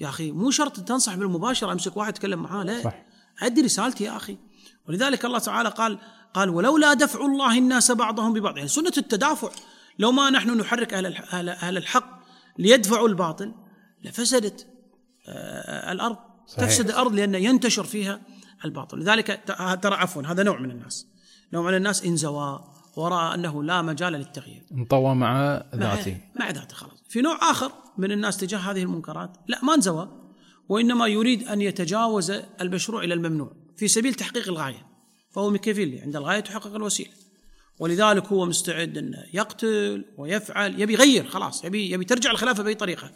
[0.00, 2.82] يا أخي مو شرط تنصح بالمباشرة أمسك واحد اتكلم معاه لا.
[2.82, 2.94] صح.
[3.42, 4.36] أدي رسالتي يا أخي.
[4.88, 5.98] ولذلك الله تعالى قال
[6.34, 8.56] قال ولولا دفع الله الناس بعضهم ببعض.
[8.56, 9.50] يعني سنة التدافع.
[9.98, 11.16] لو ما نحن نحرك أهل
[11.48, 12.19] أهل الحق
[12.60, 13.54] ليدفعوا الباطل
[14.04, 14.66] لفسدت
[15.28, 16.16] آه، الأرض.
[16.46, 16.64] صحيح.
[16.64, 18.20] تفسد الأرض لأن ينتشر فيها
[18.64, 18.98] الباطل.
[18.98, 19.40] لذلك
[19.82, 21.06] ترى عفوا هذا نوع من الناس.
[21.52, 22.64] نوع من الناس انزوى
[22.96, 24.66] ورأى أنه لا مجال للتغيير.
[24.72, 26.20] انطوى مع ذاته.
[26.40, 27.02] مع ذاته خلاص.
[27.08, 30.08] في نوع آخر من الناس تجاه هذه المنكرات لا ما انزوى
[30.68, 34.86] وإنما يريد أن يتجاوز المشروع إلى الممنوع في سبيل تحقيق الغاية
[35.30, 37.10] فهو ميكافيلي عند الغاية تحقق الوسيلة.
[37.80, 40.80] ولذلك هو مستعد أنه يقتل ويفعل.
[40.80, 41.64] يبي يغير خلاص.
[41.64, 43.10] يبي يبي ترجع الخلافة بأي طريقة.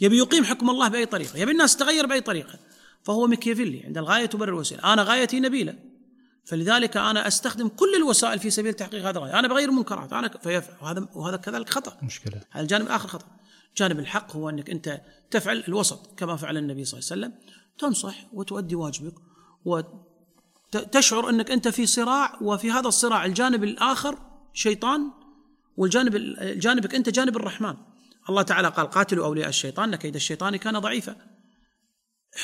[0.00, 1.38] يبي يقيم حكم الله بأي طريقة.
[1.38, 2.58] يبي الناس تغير بأي طريقة.
[3.02, 4.92] فهو ميكيافيلي عند الغاية تبرر الوسيلة.
[4.92, 5.74] أنا غايتي نبيلة.
[6.44, 9.38] فلذلك أنا أستخدم كل الوسائل في سبيل تحقيق هذا الغاية.
[9.38, 10.76] أنا بغير المنكرات أنا فيفعل.
[10.82, 11.98] وهذا وهذا كذلك خطأ.
[12.02, 12.40] مشكلة.
[12.50, 13.26] هذا الجانب الآخر خطأ.
[13.70, 15.00] الجانب الحق هو أنك أنت
[15.30, 17.54] تفعل الوسط كما فعل النبي صلى الله عليه وسلم.
[17.78, 19.14] تنصح وتؤدي واجبك
[20.76, 24.18] وتشعر أنك أنت في صراع وفي هذا الصراع الجانب الآخر
[24.52, 25.10] شيطان
[25.76, 27.74] والجانب جانبك أنت جانب الرحمن.
[28.28, 31.16] الله تعالى قال قاتلوا أولياء الشيطان إن كيد الشيطان كان ضعيفا.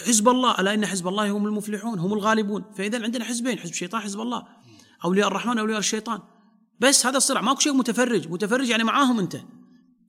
[0.06, 2.64] حزب الله ألا إن حزب الله هم المفلحون هم الغالبون.
[2.76, 4.46] فاذا عندنا حزبين حزب الشيطان حزب الله.
[5.04, 6.20] أولياء الرحمن أولياء الشيطان.
[6.80, 8.28] بس هذا الصراع ماكو شيء متفرج.
[8.28, 9.36] متفرج يعني معاهم أنت.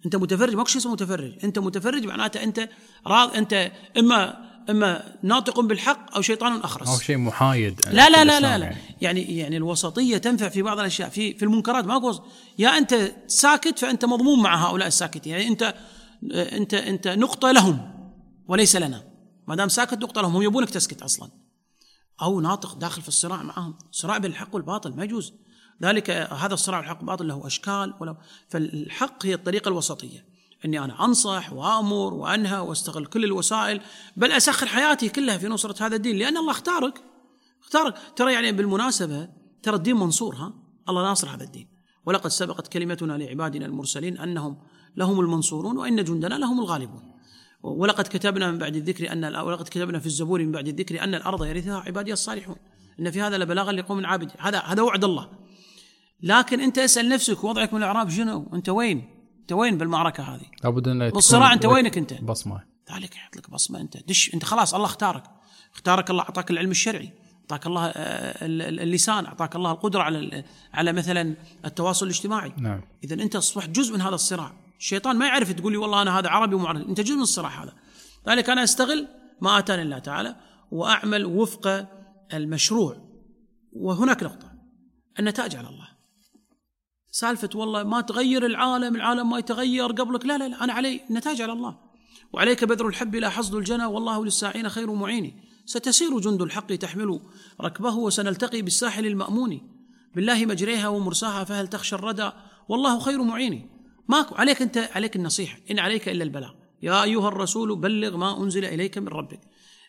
[0.06, 1.34] أنت متفرج ماكو شيء اسمه متفرج.
[1.44, 2.70] أنت متفرج معناته أنت
[3.08, 6.88] راض أنت إما إما ناطق بالحق أو شيطان أخرس.
[6.88, 7.82] أو شيء محايد.
[7.92, 8.66] لا لا لا لا, لا.
[8.66, 8.78] يعني.
[9.02, 11.10] يعني يعني الوسطية تنفع في بعض الأشياء.
[11.10, 12.24] في في المنكرات ماكو وسط.
[12.60, 15.32] يا أنت ساكت فأنت مضمون مع هؤلاء الساكتين.
[15.34, 15.76] يعني أنت
[16.34, 17.92] أنت أنت نقطة لهم
[18.48, 19.04] وليس لنا.
[19.48, 20.36] ما دام ساكت نقطة لهم.
[20.36, 21.30] هم يبونك تسكت أصلا.
[22.22, 23.78] أو ناطق داخل في الصراع معهم.
[23.92, 25.34] صراع بين الحق والباطل ما يجوز.
[25.84, 28.18] ذلك هذا الصراع بالحق والباطل له أشكال وله.
[28.50, 30.31] فالحق هي الطريقة الوسطية.
[30.66, 33.82] إني أنا أنصح وامر وأنهى وأستغل كل الوسائل
[34.18, 37.04] بل أسخر حياتي كلها في نصرة هذا الدين لأن الله اختارك.
[37.64, 37.94] اختارك.
[38.16, 39.30] ترى يعني بالمناسبة
[39.64, 40.54] ترى الدين منصور ها؟
[40.90, 41.68] الله ناصر هذا الدين.
[42.06, 44.58] ولقد سبقت كلمتنا لعبادنا المرسلين أنهم
[44.96, 47.12] لهم المنصورون وإن جندنا لهم الغالبون.
[47.64, 51.46] ولقد كتبنا من بعد الذكر أن ولقد كتبنا في الزبور من بعد الذكر أن الأرض
[51.46, 52.56] يرثها عبادي الصالحون.
[53.00, 55.30] إن في هذا لبلاغا لقوم عابد هذا هذا وعد الله.
[56.24, 60.88] لكن أنت اسأل نفسك وضعك من الأعراب شنو؟ أنت وين؟ انت وين بالمعركة هذه؟ لابد
[60.88, 62.64] أن تكون بالصراع انت وينك أنت؟ بصمة.
[62.94, 63.98] ذلك يحط لك بصمة أنت.
[64.08, 65.24] دش أنت خلاص الله اختارك.
[65.74, 67.14] اختارك الله أعطاك العلم الشرعي.
[67.42, 69.26] أعطاك الله آه، ال- ال- اللسان.
[69.26, 72.54] أعطاك الله القدرة على على مثلا التواصل الاجتماعي.
[72.58, 72.82] نعم.
[73.04, 74.54] اذا أنت أصبحت جزء من هذا الصراع.
[74.80, 77.74] الشيطان ما يعرف تقول لي والله أنا هذا عربي ومعربي أنت جزء من الصراع هذا.
[78.28, 79.08] لذلك أنا أستغل
[79.42, 80.36] ما آتاني الله تعالى
[80.72, 81.88] وأعمل وفق
[82.34, 82.98] المشروع.
[83.74, 84.52] وهناك نقطة.
[85.20, 85.88] النتائج على الله.
[87.12, 90.26] سالفة والله ما تغير العالم العالم ما يتغير قبلك.
[90.26, 91.78] لا لا لا أنا علي النتائج على الله.
[92.34, 97.20] وعليك بذر الحب إلى حصد الجنى والله للساعين خير معين ستسير جند الحق تحمل
[97.62, 99.62] ركبه وسنلتقي بالساحل المأمون.
[100.16, 102.32] بالله مجريها ومرساها فهل تخشى الردى؟
[102.70, 103.70] والله خير معين
[104.08, 104.36] ماكو.
[104.36, 105.58] عليك أنت عليك النصيحة.
[105.72, 106.52] إن عليك إلا البلاغ.
[106.82, 109.40] يا أيها الرسول بلغ ما أنزل إليك من ربك.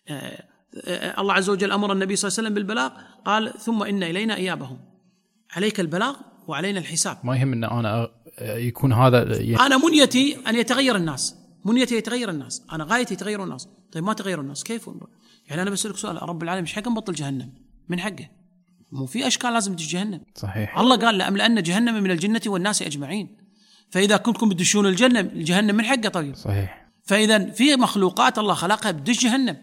[0.08, 0.44] آه،
[0.84, 2.90] آه، الله عز وجل أمر النبي صلى الله عليه وسلم بالبلاغ.
[3.24, 4.78] قال ثم إن إلينا إيابهم.
[5.56, 6.16] عليك البلاغ
[6.48, 7.18] وعلينا الحساب.
[7.24, 11.36] ما يهم إن أنا يكون هذا يعني أنا منيتي أن يتغير الناس.
[11.64, 12.62] منيتي يتغير الناس.
[12.72, 13.68] أنا غايتي يتغير الناس.
[13.92, 14.90] طيب ما تغير الناس؟ كيف؟
[15.48, 16.22] يعني أنا بسألك سؤال.
[16.22, 17.52] رب العالمين إيش حق نبطل جهنم؟
[17.88, 18.28] من حقه.
[18.92, 20.20] مو في أشكال لازم تجي جهنم.
[20.34, 20.78] صحيح.
[20.78, 23.36] الله قال لأملأن جهنم من الجنة والناس أجمعين.
[23.90, 26.08] فإذا كنتم بدشون الجنة الجهنم من حقه.
[26.08, 26.34] طيب.
[26.34, 26.88] صحيح.
[27.02, 29.56] فإذا في مخلوقات الله خلقها بدش جهنم.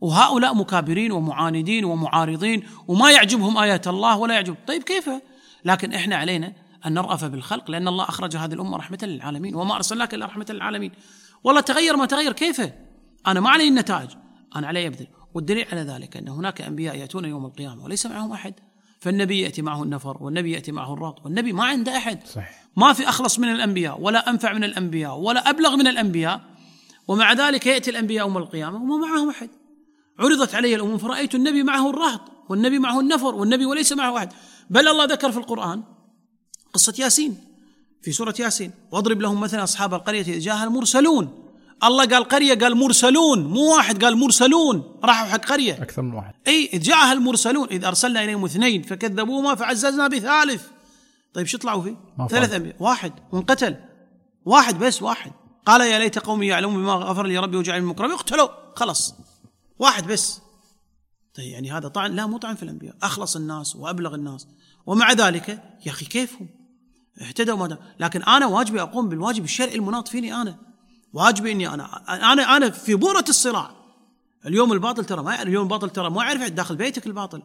[0.00, 4.56] وهؤلاء مكابرين ومعاندين ومعارضين وما يعجبهم آيات الله ولا يعجب.
[4.66, 5.10] طيب كيف؟
[5.64, 6.52] لكن إحنا علينا
[6.86, 10.92] أن نرأف بالخلق لأن الله أخرج هذه الأمة رحمة للعالمين وما أرسلناك إلا رحمة للعالمين.
[11.44, 12.70] والله تغير ما تغير كيف؟
[13.26, 14.10] أنا ما علي النتائج
[14.56, 18.54] أنا علي أبذل والدليل على ذلك أن هناك أنبياء يأتون يوم القيامة وليس معهم أحد.
[19.00, 22.26] فالنبي يأتي معه النفر والنبي يأتي معه الرهط والنبي ما عنده أحد.
[22.26, 22.64] صحيح.
[22.76, 26.40] ما في أخلص من الأنبياء ولا أنفع من الأنبياء ولا أبلغ من الأنبياء.
[27.08, 29.50] ومع ذلك يأتي الأنبياء يوم القيامة وما معهم أحد.
[30.18, 34.32] عرضت علي الأمم فرأيت النبي معه الرهط والنبي معه النفر والنبي وليس معه أحد.
[34.70, 35.82] بل الله ذكر في القرآن
[36.72, 37.44] قصة ياسين
[38.02, 38.70] في سورة ياسين.
[38.92, 41.50] واضرب لهم مثلا أصحاب القرية إذ جاءها المرسلون.
[41.84, 43.44] الله قال قرية قال مرسلون.
[43.44, 45.00] مو واحد قال مرسلون.
[45.04, 45.72] راحوا حق قرية.
[45.72, 46.34] أكثر من واحد.
[46.46, 47.68] إي إذ جاءها المرسلون.
[47.68, 50.62] إذ أرسلنا إليهم اثنين فكذبوهما فعززنا بثالث.
[51.34, 51.96] طيب شو طلعوا فيه؟
[52.28, 52.54] ثلاث فاز.
[52.54, 53.12] انبياء واحد.
[53.32, 53.76] وانقتل
[54.44, 55.32] واحد بس واحد.
[55.66, 58.48] قال يا ليت قومي يعلمون بما غفر لي ربي وجعلني من المكرمين اقتلوا.
[58.76, 59.14] خلص
[59.78, 60.40] واحد بس.
[61.34, 64.46] طيب يعني هذا طعن لا مو طعن في الأنبياء أخلص الناس وأبلغ الناس.
[64.86, 65.48] ومع ذلك
[65.86, 66.48] يا أخي كيفهم؟
[67.20, 67.78] اهتدوا ما.
[68.00, 70.58] لكن أنا واجبي أقوم بالواجب الشرعي المناط فيني أنا.
[71.12, 73.70] واجبي إني أنا أنا أنا في بؤره الصراع.
[74.46, 77.42] اليوم الباطل ترى ما اليوم الباطل ترى ما يعرف داخل بيتك الباطل.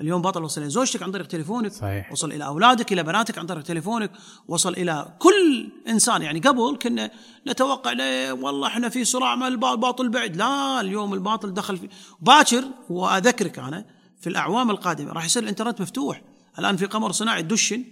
[0.00, 2.12] اليوم باطل وصل إلى زوجتك عن طريق تليفونك صحيح.
[2.12, 4.10] وصل إلى أولادك إلى بناتك عن طريق تليفونك
[4.48, 6.22] وصل إلى كل إنسان.
[6.22, 7.10] يعني قبل كنا
[7.48, 11.88] نتوقع لا والله إحنا في صراع مع الب- الباطل بعد لا اليوم الباطل دخل في
[12.20, 13.84] باكر وأذكرك أنا
[14.20, 16.22] في الأعوام القادمة راح يصير الإنترنت مفتوح.
[16.58, 17.84] الآن في قمر صناعي دشن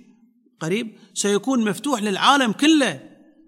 [0.60, 3.00] قريب سيكون مفتوح للعالم كله.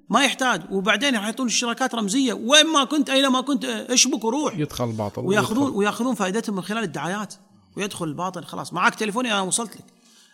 [0.09, 0.63] ما يحتاج.
[0.71, 2.33] وبعدين راح يعطون الشراكات رمزية.
[2.33, 5.79] وين ما كنت أينما كنت اشبك وروح يدخل الباطل وياخذون ويدخل.
[5.79, 7.35] ويأخذون فائدتهم من خلال الدعايات.
[7.77, 8.73] ويدخل الباطل خلاص.
[8.73, 9.85] معك تليفوني أنا وصلت لك.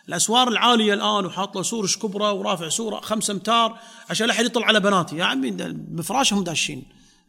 [0.09, 3.77] الأسوار العالية الآن وحاط له سور كبرى ورافع سوره خمسة أمتار
[4.09, 5.17] عشان لا أحد يطلع على بناتي.
[5.17, 6.83] يا عمي بفراشهم داشين.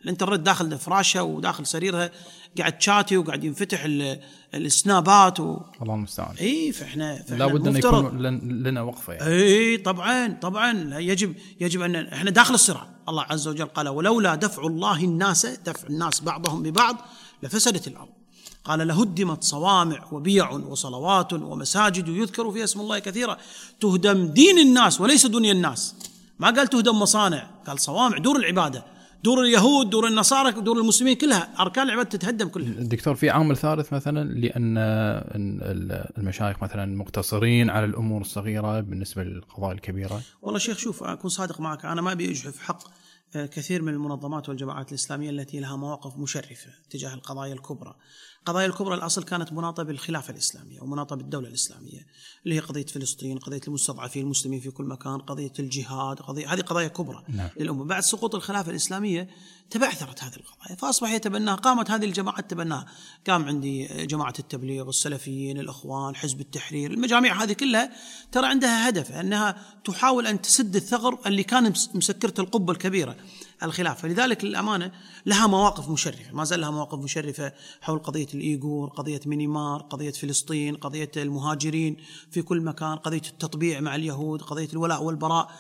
[0.05, 2.11] الانترنت داخل فراشها وداخل سريرها
[2.59, 4.21] قاعد تشاتي وقاعد ينفتح ال-
[4.55, 5.61] السنابات و...
[5.83, 6.37] الله المستعان.
[6.37, 9.35] إي فاحنا, فإحنا لابد أن يكون لن- لنا وقفة يعني.
[9.35, 10.99] إي طبعا طبعا.
[10.99, 12.89] يجب يجب ان إحنا داخل الصراع.
[13.09, 16.97] الله عز وجل قال ولولا دفع الله الناس دفع الناس بعضهم ببعض
[17.43, 18.09] لفسدت الأرض.
[18.65, 23.37] قال لهدمت صوامع وبيع وصلوات ومساجد يذكر فيها اسم الله كثيرا.
[23.81, 25.95] تهدم دين الناس وليس دنيا الناس.
[26.39, 28.85] ما قال تهدم مصانع قال صوامع دور العبادة
[29.25, 31.55] دور اليهود دور النصارى دور المسلمين كلها.
[31.61, 32.69] أركان العبادة تتهدم كلها.
[32.69, 34.79] الدكتور في عامل ثالث مثلا لأن
[36.19, 40.21] المشايخ مثلا مقتصرين على الأمور الصغيرة بالنسبة للقضايا الكبيرة.
[40.43, 42.83] والله شيخ شوف أكون صادق معك أنا ما أبي أجحف حق
[43.35, 47.95] كثير من المنظمات والجماعات الإسلامية التي لها مواقف مشرفة تجاه القضايا الكبرى.
[48.45, 52.07] القضايا الكبرى الأصل كانت مناطة بالخلافة الإسلامية ومناطة بالدولة الإسلامية
[52.45, 56.89] اللي هي قضية فلسطين قضية المستضعفين المسلمين في كل مكان قضية الجهاد قضية هذه قضايا
[56.89, 57.49] كبرى نعم.
[57.57, 57.85] للأمة.
[57.85, 59.29] بعد سقوط الخلافة الإسلامية
[59.71, 62.87] تبعثرت هذه القضايا فأصبح يتبناها قامت هذه الجماعات تبناها
[63.27, 67.93] قام عندي جماعة التبليغ السلفيين الإخوان حزب التحرير المجاميع هذه كلها
[68.33, 73.17] ترى عندها هدف أنها تحاول أن تسد الثغر اللي كان مسكرة القبة الكبيرة.
[73.63, 74.93] الخلافة لذلك للأمانة
[75.27, 76.33] لها مواقف مشرفة.
[76.33, 81.97] ما زال لها مواقف مشرفة حول قضية الإيغور قضية ميانمار قضية فلسطين قضية المهاجرين
[82.31, 85.51] في كل مكان قضية التطبيع مع اليهود قضية الولاء والبراء.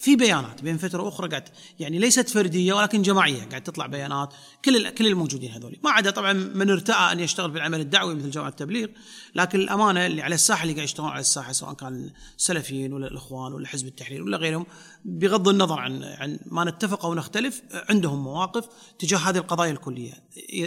[0.00, 4.34] في بيانات بين فترة وأخرى قاعد يعني ليست فردية ولكن جماعية قاعد تطلع بيانات.
[4.64, 8.30] كل كل الموجودين هذول ما عدا طبعا من ارتأى أن يشتغل في العمل الدعوي مثل
[8.30, 8.88] جماعة التبليغ
[9.34, 13.52] لكن الأمانة اللي على الساحة اللي قاعد يشتغلون على الساحة سواء كان السلفيين ولا الإخوان
[13.52, 14.66] ولا حزب التحرير ولا غيرهم
[15.04, 18.68] بغض النظر عن عن ما نتفق أو نختلف عندهم مواقف
[18.98, 20.12] تجاه هذه القضايا الكلية.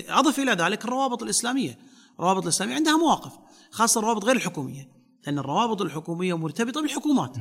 [0.09, 1.77] أضف إلى ذلك الروابط الإسلامية.
[2.19, 3.31] الروابط الإسلامية عندها مواقف
[3.71, 4.89] خاصة الروابط غير الحكومية
[5.25, 7.37] لأن الروابط الحكومية مرتبطة بالحكومات.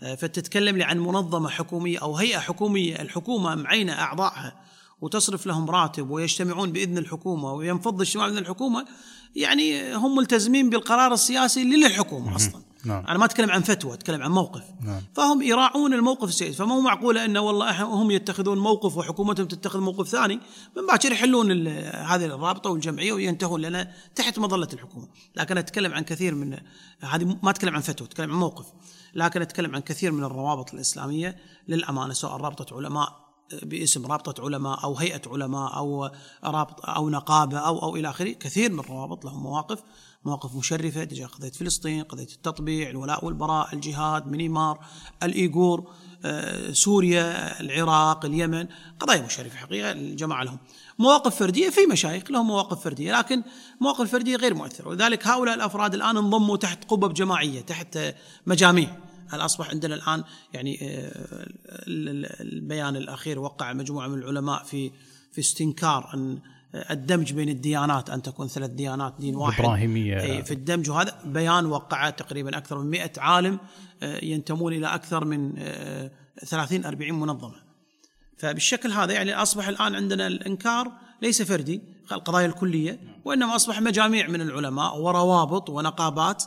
[0.00, 4.60] فتتكلم لي عن منظمة حكومية أو هيئة حكومية الحكومة معينة أعضائها
[5.00, 8.84] وتصرف لهم راتب ويجتمعون بإذن الحكومة وينفض اجتماع بإذن الحكومة.
[9.36, 12.62] يعني هم ملتزمين بالقرار السياسي للحكومة أصلا.
[12.84, 13.06] نعم.
[13.06, 14.62] أنا ما أتكلم عن فتوى أتكلم عن موقف.
[14.80, 15.02] نعم.
[15.14, 16.52] فهم يراعون الموقف السياسي.
[16.52, 20.40] فما هو معقولة إنه والله هم يتخذون موقف وحكومتهم تتخذ موقف ثاني؟
[20.76, 25.08] من باكر يحلون هذه الرابطة والجمعية وينتهون لنا تحت مظلة الحكومة.
[25.36, 26.58] لكن أتكلم عن كثير من
[27.00, 28.66] هذه ما أتكلم عن فتوى أتكلم عن موقف.
[29.14, 31.36] لكن أتكلم عن كثير من الروابط الإسلامية.
[31.68, 33.24] للأمانة سواء رابطة علماء
[33.62, 36.10] باسم رابطة علماء أو هيئة علماء أو
[36.44, 39.82] رابط أو نقابة أو أو إلى آخره كثير من الروابط لهم مواقف
[40.24, 41.04] مواقف مشرفة.
[41.04, 44.84] تجاه قضية فلسطين قضية التطبيع الولاء والبراء الجهاد مينيمار
[45.22, 45.90] الإيغور
[46.26, 48.66] آه، سوريا العراق اليمن
[49.00, 50.58] قضايا مشرفة حقيقة الجماعة لهم.
[50.98, 53.42] مواقف فردية في مشايخ لهم مواقف فردية لكن
[53.80, 54.88] مواقف فردية غير مؤثرة.
[54.88, 57.98] ولذلك هؤلاء الأفراد الآن انضموا تحت قبب جماعية تحت
[58.46, 59.03] مجاميع.
[59.34, 61.46] هل اصبح عندنا الآن يعني آه،
[62.40, 64.90] البيان الأخير وقع مجموعة من العلماء في
[65.32, 66.38] في استنكار أن
[66.90, 70.42] الدمج بين الديانات أن تكون ثلاث ديانات دين واحد إبراهيمية.
[70.42, 70.90] في الدمج.
[70.90, 73.58] وهذا بيان وقعه تقريبا أكثر من 100 عالم
[74.02, 75.52] آه، ينتمون إلى أكثر من
[76.44, 77.64] 30 آه، 40 منظمة.
[78.38, 80.92] فبالشكل هذا يعني أصبح الآن عندنا الإنكار
[81.22, 86.44] ليس فردي القضايا الكلية وإنما أصبح مجاميع من العلماء وروابط ونقابات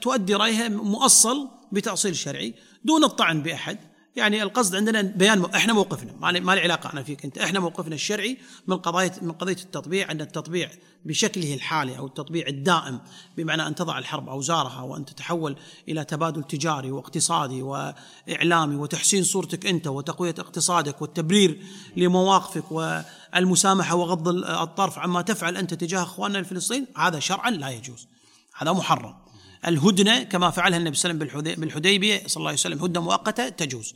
[0.00, 3.78] تؤدي رأيها مؤصل بتأصيل شرعي دون الطعن بأحد.
[4.16, 5.44] يعني القصد عندنا بيان م...
[5.44, 6.12] إحنا موقفنا.
[6.20, 7.38] ما لي علاقة أنا فيك أنت.
[7.38, 10.70] إحنا موقفنا الشرعي من قضيه من قضية التطبيع أن التطبيع
[11.04, 13.00] بشكله الحالي أو التطبيع الدائم
[13.36, 15.56] بمعنى أن تضع الحرب أوزارها وأن تتحول
[15.88, 21.62] إلى تبادل تجاري واقتصادي وإعلامي وتحسين صورتك أنت وتقوية اقتصادك والتبرير
[21.96, 28.08] لمواقفك والمسامحة وغض الطرف عما تفعل أنت تجاه إخواننا الفلسطينيين هذا شرعا لا يجوز.
[28.54, 29.21] هذا محرم.
[29.66, 32.84] الهدنة كما فعلها النبي صلى الله عليه وسلم بالحديبية صلى الله عليه وسلم.
[32.84, 33.94] هدنة مؤقتة تجوز.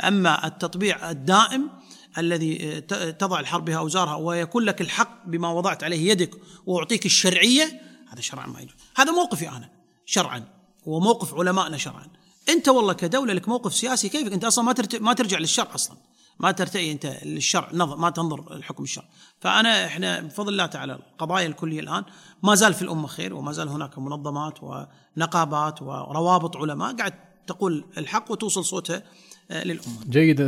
[0.00, 1.70] أما التطبيع الدائم
[2.18, 2.80] الذي
[3.18, 6.30] تضع الحرب بها أوزارها ويكون لك الحق بما وضعت عليه يدك
[6.66, 7.80] وأعطيك الشرعية
[8.12, 8.74] هذا شرعا ما يجوز.
[8.96, 9.70] هذا موقفي أنا
[10.06, 10.44] شرعا.
[10.86, 12.06] وموقف علمائنا شرعا.
[12.48, 15.96] أنت والله كدولة لك موقف سياسي كيفك؟ أنت أصلا ما ما ترجع للشرع أصلا.
[16.40, 19.04] ما ترتئي أنت للشرع ما تنظر الحكم الشرع
[19.40, 22.04] فأنا إحنا بفضل الله تعالى القضايا الكلية الآن
[22.42, 27.12] ما زال في الأمة خير وما زال هناك منظمات ونقابات وروابط علماء قاعد
[27.46, 29.02] تقول الحق وتوصل صوتها
[29.50, 30.04] آه، للأمة.
[30.08, 30.42] جيد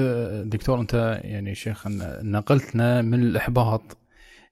[0.50, 1.86] دكتور أنت يعني شيخ
[2.22, 3.82] نقلتنا من الإحباط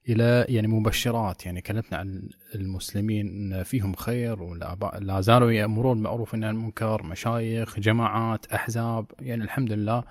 [0.09, 6.49] إلى يعني مبشرات يعني كلمتنا عن المسلمين إن فيهم خير ولا زالوا يأمرون بالمعروف والنهي
[6.49, 10.03] عن المنكر مشايخ جماعات أحزاب يعني الحمد لله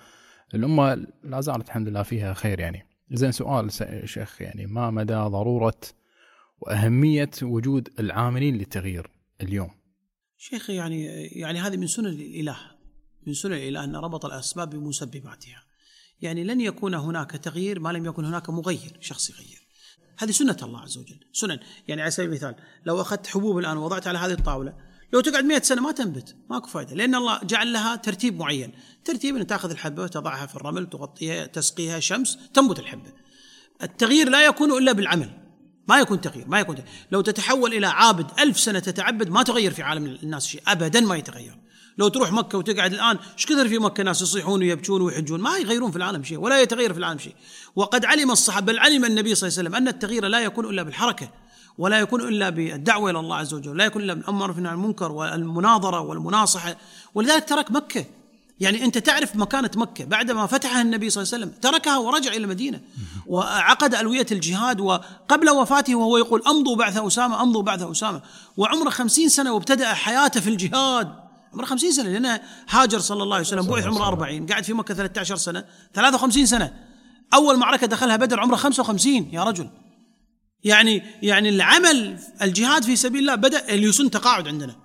[0.54, 2.86] الأمة لا زالت الحمد لله فيها خير يعني.
[3.10, 3.72] زين سؤال
[4.04, 5.80] شيخ يعني ما مدى ضرورة
[6.60, 9.70] وأهمية وجود العاملين للتغيير اليوم؟
[10.36, 12.56] شيخ يعني يعني هذه من سنن الإله
[13.26, 15.62] من سنن الإله أن ربط الأسباب بمسبباتها.
[16.20, 19.68] يعني لن يكون هناك تغيير ما لم يكن هناك مغير شخص يغير.
[20.18, 21.20] هذه سنة الله عز وجل.
[21.32, 21.58] سنن
[21.88, 25.62] يعني على سبيل المثال لو أخذت حبوب الآن ووضعت على هذه الطاولة لو تقعد مئة
[25.62, 28.72] سنة ما تنبت ماكو فائدة لأن الله جعل لها ترتيب معين.
[29.04, 33.12] ترتيب أن تأخذ الحبة وتضعها في الرمل تغطيها تسقيها شمس تنبت الحبة.
[33.82, 35.30] التغيير لا يكون إلا بالعمل
[35.88, 36.90] ما يكون تغيير ما يكون تغيير.
[37.10, 41.16] لو تتحول إلى عابد ألف سنة تتعبد ما تغير في عالم الناس شيء أبدا ما
[41.16, 41.58] يتغير.
[41.98, 45.90] لو تروح مكة وتقعد الآن إيش كثر في مكة ناس يصيحون ويبكون ويحجون؟ ما يغيرون
[45.90, 47.34] في العالم شيء ولا يتغير في العالم شيء.
[47.76, 50.82] وقد علم الصحابة بل علم النبي صلى الله عليه وسلم أن التغيير لا يكون إلا
[50.82, 51.30] بالحركة.
[51.78, 56.00] ولا يكون إلا بالدعوة إلى الله عز وجل، لا يكون إلا بالأمر في المنكر والمناظرة
[56.00, 56.76] والمناصحة،
[57.14, 58.04] ولذلك ترك مكة.
[58.60, 60.04] يعني أنت تعرف مكانة مكة.
[60.04, 62.80] بعدما فتحها النبي صلى الله عليه وسلم تركها ورجع إلى المدينة.
[63.26, 68.22] وعقد ألوية الجهاد وقبل وفاته وهو يقول أمضوا بعث أسامة أمضوا بعث أسامة.
[68.56, 71.12] وعمره خمسين سنة وابتدأ حياته في الجهاد.
[71.52, 74.94] عمره خمسين سنة لأنه هاجر صلى الله عليه وسلم بعث عمره 40 قاعد في مكة
[74.94, 75.64] 13 سنة
[75.94, 76.74] 53 سنة.
[77.34, 79.68] أول معركة دخلها بدر عمره 55 يا رجل.
[80.64, 84.76] يعني يعني العمل الجهاد في سبيل الله بدأ اليوسن تقاعد عندنا.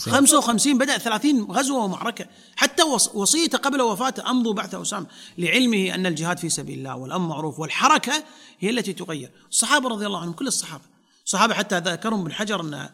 [0.00, 2.26] 55 بدأ 30 غزوة ومعركة.
[2.56, 2.82] حتى
[3.14, 5.06] وصيته قبل وفاته أمضوا بعث أسامة
[5.38, 8.24] لعلمه أن الجهاد في سبيل الله والأمر معروف والحركة
[8.60, 9.30] هي التي تغير.
[9.50, 10.84] الصحابة رضي الله عنهم كل الصحابة.
[11.24, 12.88] الصحابة حتى ذكرهم ابن حجر أن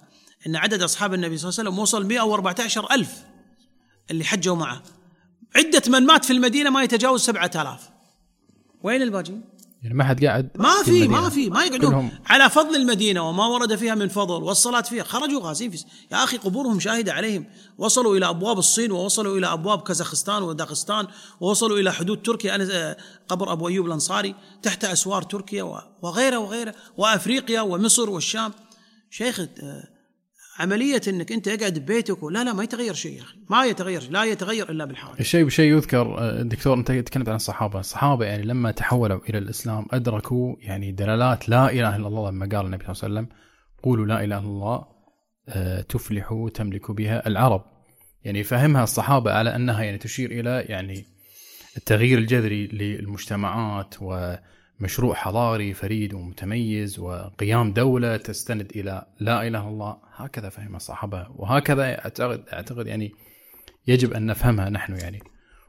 [0.47, 3.11] أن عدد أصحاب النبي صلى الله عليه وسلم وصل 114 ألف
[4.11, 4.83] اللي حجوا معه.
[5.57, 7.81] عدة من مات في المدينة ما يتجاوز 7000
[8.83, 9.45] وين الباقيين؟
[9.83, 13.77] يعني ما حد قاعد ما في ما في ما يقعدون على فضل المدينة وما ورد
[13.77, 15.05] فيها من فضل والصلاة فيها.
[15.05, 17.45] خرجوا غازين في يا أخي قبورهم شاهدة عليهم.
[17.79, 21.07] وصلوا إلى أبواب الصين ووصلوا إلى أبواب كازاخستان وداغستان
[21.41, 22.97] ووصلوا إلى حدود تركيا أنا آه،
[23.29, 25.63] قبر أبو أيوب الأنصاري تحت أسوار تركيا
[26.03, 28.53] وغيره وغيره وأفريقيا ومصر والشام.
[29.11, 29.98] شيخ آه،
[30.59, 33.39] عملية إنك أنت اقعد ببيتك لا لا ما يتغير شيء يا أخي.
[33.51, 35.21] ما يتغير لا يتغير إلا بالحركة.
[35.21, 37.81] الشيء بشيء يذكر آه، دكتور أنت تكلمت عن الصحابة.
[37.81, 42.67] الصحابة يعني لما تحولوا إلى الإسلام أدركوا يعني دلالات لا إله إلا الله لما قال
[42.67, 43.29] النبي صلى الله عليه وسلم
[43.83, 44.85] قولوا لا إله إلا الله
[45.49, 47.65] آه، تفلحوا تملك بها العرب.
[48.25, 51.05] يعني فهمها الصحابة على أنها يعني تشير إلى يعني
[51.77, 54.35] التغيير الجذري للمجتمعات و
[54.81, 59.97] مشروع حضاري فريد ومتميز وقيام دولة تستند إلى لا إله إلا الله.
[60.17, 61.27] هكذا فهم الصحابة.
[61.37, 63.13] وهكذا أعتقد أعتقد يعني
[63.87, 65.23] يجب أن نفهمها نحن يعني.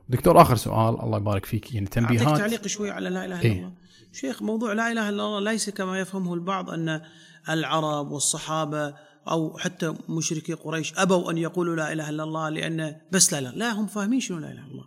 [0.09, 1.01] دكتور آخر سؤال.
[1.01, 1.73] الله يبارك فيك.
[1.73, 2.27] يعني تنبيهات.
[2.27, 3.73] أعطيك تعليق شوي على لا إله إلا إيه؟ الله.
[4.13, 7.01] شيخ موضوع لا إله إلا الله ليس كما يفهمه البعض أن
[7.49, 8.95] العرب والصحابة
[9.29, 13.49] أو حتى مشركي قريش أبوا أن يقولوا لا إله إلا الله لأن بس لا لا
[13.49, 14.85] لا هم فاهمين شنو لا إله إلا الله.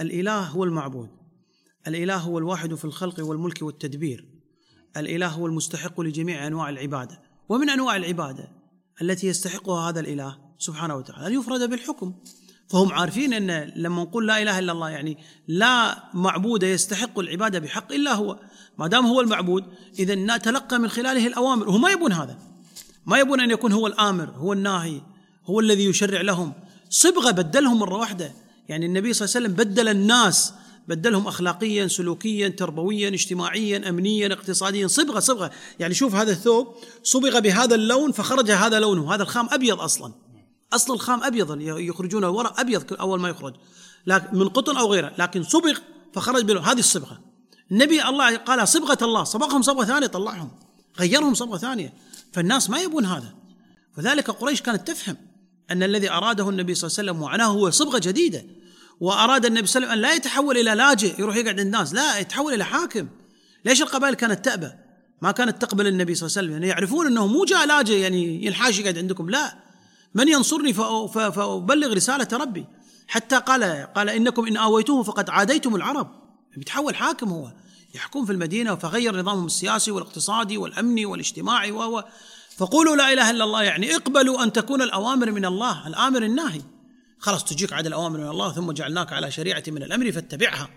[0.00, 1.08] الإله هو المعبود.
[1.86, 4.24] الإله هو الواحد في الخلق والملك والتدبير.
[4.96, 7.22] الإله هو المستحق لجميع أنواع العبادة.
[7.48, 8.48] ومن أنواع العبادة
[9.02, 12.14] التي يستحقها هذا الإله سبحانه وتعالى أن يفرد بالحكم.
[12.68, 15.18] فهم عارفين أن لما نقول لا إله إلا الله يعني
[15.48, 18.38] لا معبود يستحق العبادة بحق إلا هو.
[18.78, 19.64] ما دام هو المعبود
[19.98, 21.68] اذا نتلقى من خلاله الأوامر.
[21.68, 22.38] وهم ما يبون هذا.
[23.06, 25.00] ما يبون أن يكون هو الآمر هو الناهي
[25.44, 26.52] هو الذي يشرع لهم.
[26.90, 28.32] صبغة بدلهم مرة واحدة.
[28.68, 30.54] يعني النبي صلى الله عليه وسلم بدل الناس
[30.88, 34.86] بدلهم اخلاقيا سلوكيا تربويا اجتماعيا امنيا اقتصاديا.
[34.86, 35.50] صبغة صبغة.
[35.78, 39.14] يعني شوف هذا الثوب صبغ بهذا اللون فخرج هذا لونه.
[39.14, 40.12] هذا الخام أبيض أصلا.
[40.72, 43.54] أصل الخام أبيض يخرجون الورق أبيض أول ما يخرج.
[44.06, 45.12] لكن من قطن أو غيره.
[45.18, 45.78] لكن صبغ
[46.14, 46.64] فخرج بلون.
[46.64, 47.20] هذه الصبغة.
[47.72, 49.24] النبي الله قال صبغة الله.
[49.24, 50.50] صبغهم صبغة ثانية طلعهم.
[50.98, 51.92] غيرهم صبغة ثانية.
[52.32, 53.34] فالناس ما يبون هذا.
[53.96, 55.16] فذلك قريش كانت تفهم
[55.70, 58.44] أن الذي أراده النبي صلى الله عليه وسلم وعناه هو صبغة جديدة.
[59.00, 61.94] وأراد النبي صلى الله عليه وسلم أن لا يتحول إلى لاجئ يروح يقعد عند الناس.
[61.94, 63.08] لا يتحول إلى حاكم.
[63.64, 64.70] ليش القبائل كانت تأبى؟
[65.22, 66.52] ما كانت تقبل النبي صلى الله عليه وسلم.
[66.52, 69.30] يعني يعرفون إنه مو جاء لاجئ يعني ينحاش يقعد عندكم.
[69.30, 69.54] لا.
[70.14, 72.66] من ينصرني فأبلغ رسالة ربي.
[73.08, 76.10] حتى قال قال إنكم إن آويتوه فقد عاديتم العرب.
[76.56, 77.52] بيتحول حاكم هو.
[77.94, 82.02] يحكم في المدينة فغير نظامهم السياسي والاقتصادي والأمني والاجتماعي و
[82.56, 86.60] فقولوا لا إله إلا الله يعني اقبلوا أن تكون الأوامر من الله الآمر الناهي.
[87.18, 90.68] خلاص تجيك عدل الأوامر من الله ثم جعلناك على شريعة من الأمر فاتبعها.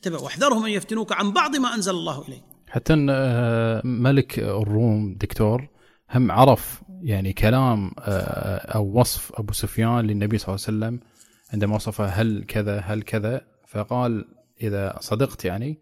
[0.00, 2.42] اتبع واحذرهم أن يفتنوك عن بعض ما أنزل الله إليك.
[2.68, 5.68] حتى آه، ملك الروم دكتور
[6.10, 11.00] هم عرف يعني كلام آه، أو وصف أبو سفيان للنبي صلى الله عليه وسلم
[11.52, 14.24] عندما وصفه هل كذا هل كذا فقال
[14.62, 15.78] إذا صدقت يعني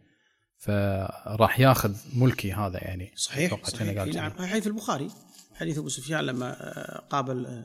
[0.58, 3.12] فراح ياخذ ملكي هذا يعني.
[3.16, 4.14] صحيح, صحيح.
[4.14, 5.08] نعم حديث البخاري
[5.54, 7.64] حديث أبو سفيان لما آه، قابل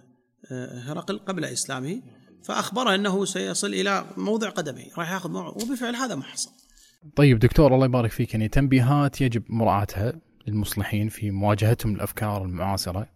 [0.88, 2.02] هرقل قبل إسلامه.
[2.44, 6.52] فأخبره أنه سيصل إلى موضع قدمه راح ياخذ موضع وبالفعل هذا ما حصل
[7.16, 8.34] طيب دكتور الله يبارك فيك.
[8.34, 13.10] يعني تنبيهات يجب مراعاتها للمصلحين في مواجهتهم الأفكار المعاصرة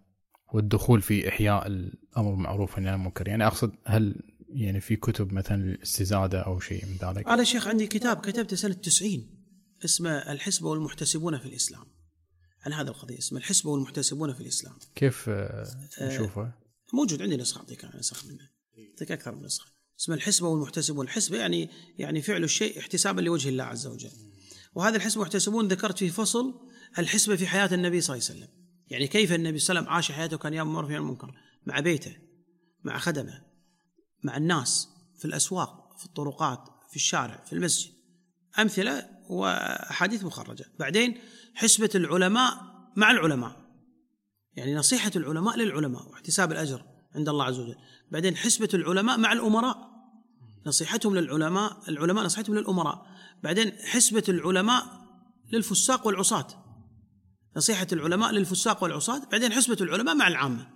[0.54, 3.28] والدخول في إحياء الأمر بالمعروف والنهي عن المنكر.
[3.28, 4.16] يعني أقصد هل
[4.50, 8.74] يعني في كتب مثلا الاستزادة أو شيء من ذلك؟ أنا شيخ عندي كتاب كتبته سنة
[8.74, 9.28] 90
[9.86, 11.86] اسمه الحسبة والمحتسبون في الإسلام.
[12.66, 14.74] عن هذا القضية اسمه الحسبة والمحتسبون في الإسلام.
[14.96, 15.30] كيف
[16.02, 16.54] نشوفه؟ آه
[16.94, 18.55] موجود عندي نسخة أعطيك نسخ منه.
[18.78, 19.72] يعطيك أكثر من نسخة.
[20.00, 24.12] اسمه الحسبه والمحتسبون الحسبه يعني يعني فعل الشيء احتسابا لوجه الله عز وجل.
[24.76, 26.70] وهذا الحسبه والمحتسبون ذكرت في فصل
[27.00, 28.56] الحسبه في حياة النبي صلى الله عليه وسلم.
[28.88, 31.32] يعني كيف النبي صلى الله عليه وسلم عاش حياته كان يأمر في المنكر؟
[31.66, 32.18] مع بيته
[32.84, 33.42] مع خدمه
[34.24, 37.92] مع الناس في الأسواق في الطرقات في الشارع في المسجد.
[38.60, 40.66] أمثلة وأحاديث مخرجة.
[40.80, 41.18] بعدين
[41.54, 42.54] حسبة العلماء
[42.96, 43.66] مع العلماء.
[44.56, 46.95] يعني نصيحة العلماء للعلماء واحتساب الأجر.
[47.16, 47.76] عند الله عز وجل.
[48.12, 49.90] بعدين حسبة العلماء مع الأمراء.
[50.66, 53.06] نصيحتهم للعلماء العلماء نصيحتهم للأمراء.
[53.44, 54.84] بعدين حسبة العلماء
[55.52, 56.48] للفساق والعصاة.
[57.58, 59.22] نصيحة العلماء للفساق والعصاة.
[59.32, 60.68] بعدين حسبة العلماء مع العامة.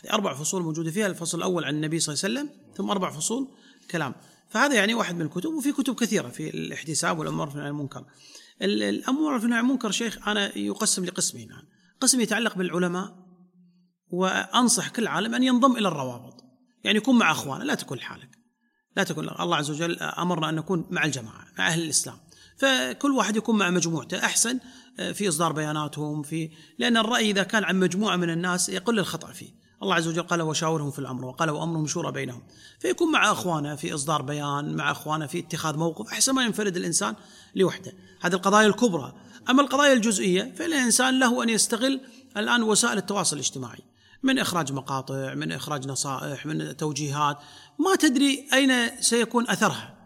[0.00, 3.10] هذه أربع فصول موجودة فيها الفصل الأول عن النبي صلى الله عليه وسلم ثم أربع
[3.10, 3.48] فصول
[3.90, 4.14] كلام.
[4.50, 8.04] فهذا يعني واحد من الكتب وفي كتب كثيرة في الاحتساب والأمر في المنكر.
[8.62, 11.48] الأمر في المنكر شيخ أنا يقسم لقسمين
[12.00, 13.25] قسم يتعلق بالعلماء
[14.10, 16.44] وأنصح كل عالم أن ينضم إلى الروابط.
[16.84, 18.38] يعني يكون مع أخوانه لا تكون لحالك.
[18.96, 22.16] لا تكون الله عز وجل أمرنا أن نكون مع الجماعة مع أهل الإسلام.
[22.56, 24.18] فكل واحد يكون مع مجموعته.
[24.18, 24.58] أحسن
[24.98, 29.32] آه، في إصدار بياناتهم في لأن الرأي إذا كان عن مجموعة من الناس يقل الخطأ
[29.32, 29.66] فيه.
[29.82, 32.42] الله عز وجل قال وشاورهم في الأمر وقال وأمرهم شورى بينهم
[32.78, 37.14] فيكون مع أخوانه في إصدار بيان مع أخوانه في اتخاذ موقف أحسن ما ينفرد الإنسان
[37.54, 37.92] لوحده.
[38.20, 39.14] هذه القضايا الكبرى.
[39.50, 42.00] أما القضايا الجزئية فالإنسان له أن يستغل
[42.36, 43.82] الآن وسائل التواصل الاجتماعي.
[44.26, 47.38] من إخراج مقاطع من إخراج نصائح من توجيهات
[47.78, 49.96] ما تدري أين سيكون أثرها.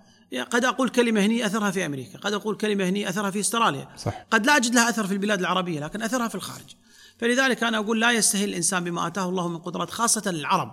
[0.51, 3.89] قد أقول كلمة هني أثرها في أمريكا قد أقول كلمة هني أثرها في أستراليا.
[3.97, 4.27] صح.
[4.31, 6.77] قد لا أجد لها أثر في البلاد العربية لكن أثرها في الخارج.
[7.18, 10.73] فلذلك أنا أقول لا يستهل الإنسان بما آتاه الله من قدرات خاصة العرب.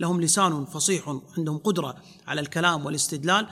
[0.00, 3.46] لهم لسان فصيح عندهم قدرة على الكلام والاستدلال.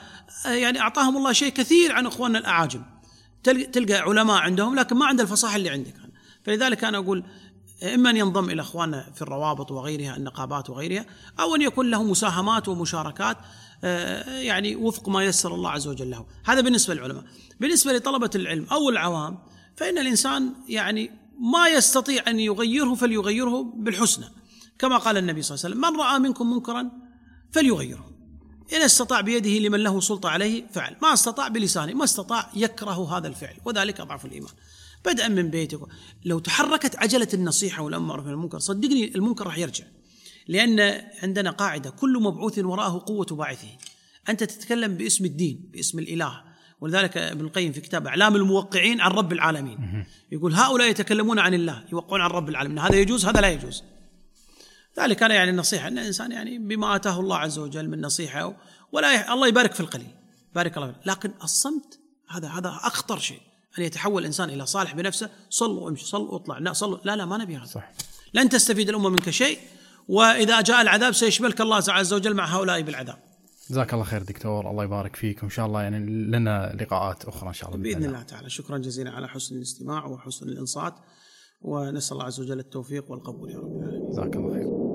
[0.45, 2.83] يعني أعطاهم الله شيء كثير عن إخواننا الأعاجم.
[3.73, 5.95] تلقى علماء عندهم لكن ما عنده الفصاحة اللي عندك.
[6.45, 7.25] فلذلك أنا أقول
[7.83, 11.07] إما أن ينضم إلى إخواننا في الروابط وغيرها النقابات وغيرها
[11.41, 13.37] أو أن يكون له مساهمات ومشاركات
[13.85, 17.25] آه، يعني وفق ما يسر الله عز وجل له هذا بالنسبة للعلماء.
[17.61, 19.39] بالنسبة لطلبة العلم أو العوام
[19.77, 24.27] فإن الإنسان يعني ما يستطيع أن يغيره فليغيره بالحسنى.
[24.79, 26.91] كما قال النبي صلى الله عليه وسلم من رأى منكم منكرا
[27.53, 28.11] فليغيره.
[28.73, 30.97] إن استطاع بيده لمن له سلطة عليه فعل.
[31.03, 34.53] ما استطاع بلسانه ما استطاع يكره هذا الفعل وذلك أضعف الإيمان.
[35.05, 35.81] بدءا من بيتك.
[36.25, 39.85] لو تحركت عجلة النصيحة والأمر من المنكر صدقني المنكر راح يرجع.
[40.49, 43.69] لأن عندنا قاعدة كل مبعوث وراءه قوة باعثه.
[44.29, 46.43] أنت تتكلم باسم الدين باسم الإله.
[46.81, 50.05] ولذلك ابن القيم في كتاب أعلام الموقعين عن رب العالمين.
[50.33, 52.79] يقول هؤلاء يتكلمون عن الله يوقعون عن رب العالمين.
[52.79, 53.83] هذا يجوز هذا لا يجوز.
[54.99, 58.57] ذلك أنا يعني النصيحة أن الإنسان يعني بما آتاه الله عز وجل من نصيحة
[58.93, 60.11] ولا الله يبارك في القليل.
[60.55, 61.07] بارك الله فيك.
[61.07, 61.99] لكن الصمت
[62.29, 63.41] هذا هذا أخطر شيء.
[63.79, 66.59] أن يتحول الإنسان إلى صالح بنفسه صلوا وامشي صلوا واطلع.
[66.59, 66.99] لا صلوا.
[67.05, 67.65] لا لا ما نبي هذا.
[67.65, 67.93] صح.
[68.35, 69.59] لن تستفيد الأمة منك شيء
[70.09, 73.19] وإذا جاء العذاب سيشملك الله عز وجل مع هؤلاء بالعذاب.
[73.71, 74.71] جزاك الله خير دكتور.
[74.71, 75.43] الله يبارك فيك.
[75.43, 78.51] وإن شاء الله يعني لنا لقاءات أخرى إن شاء الله بإذن الله تعالى.
[78.51, 80.95] شكرا جزيلا على حسن الاستماع وحسن الإنصات
[81.61, 83.77] ونسأل الله عز وجل التوفيق والقبول يا رب.
[83.77, 84.94] العالمين جزاك الله خير.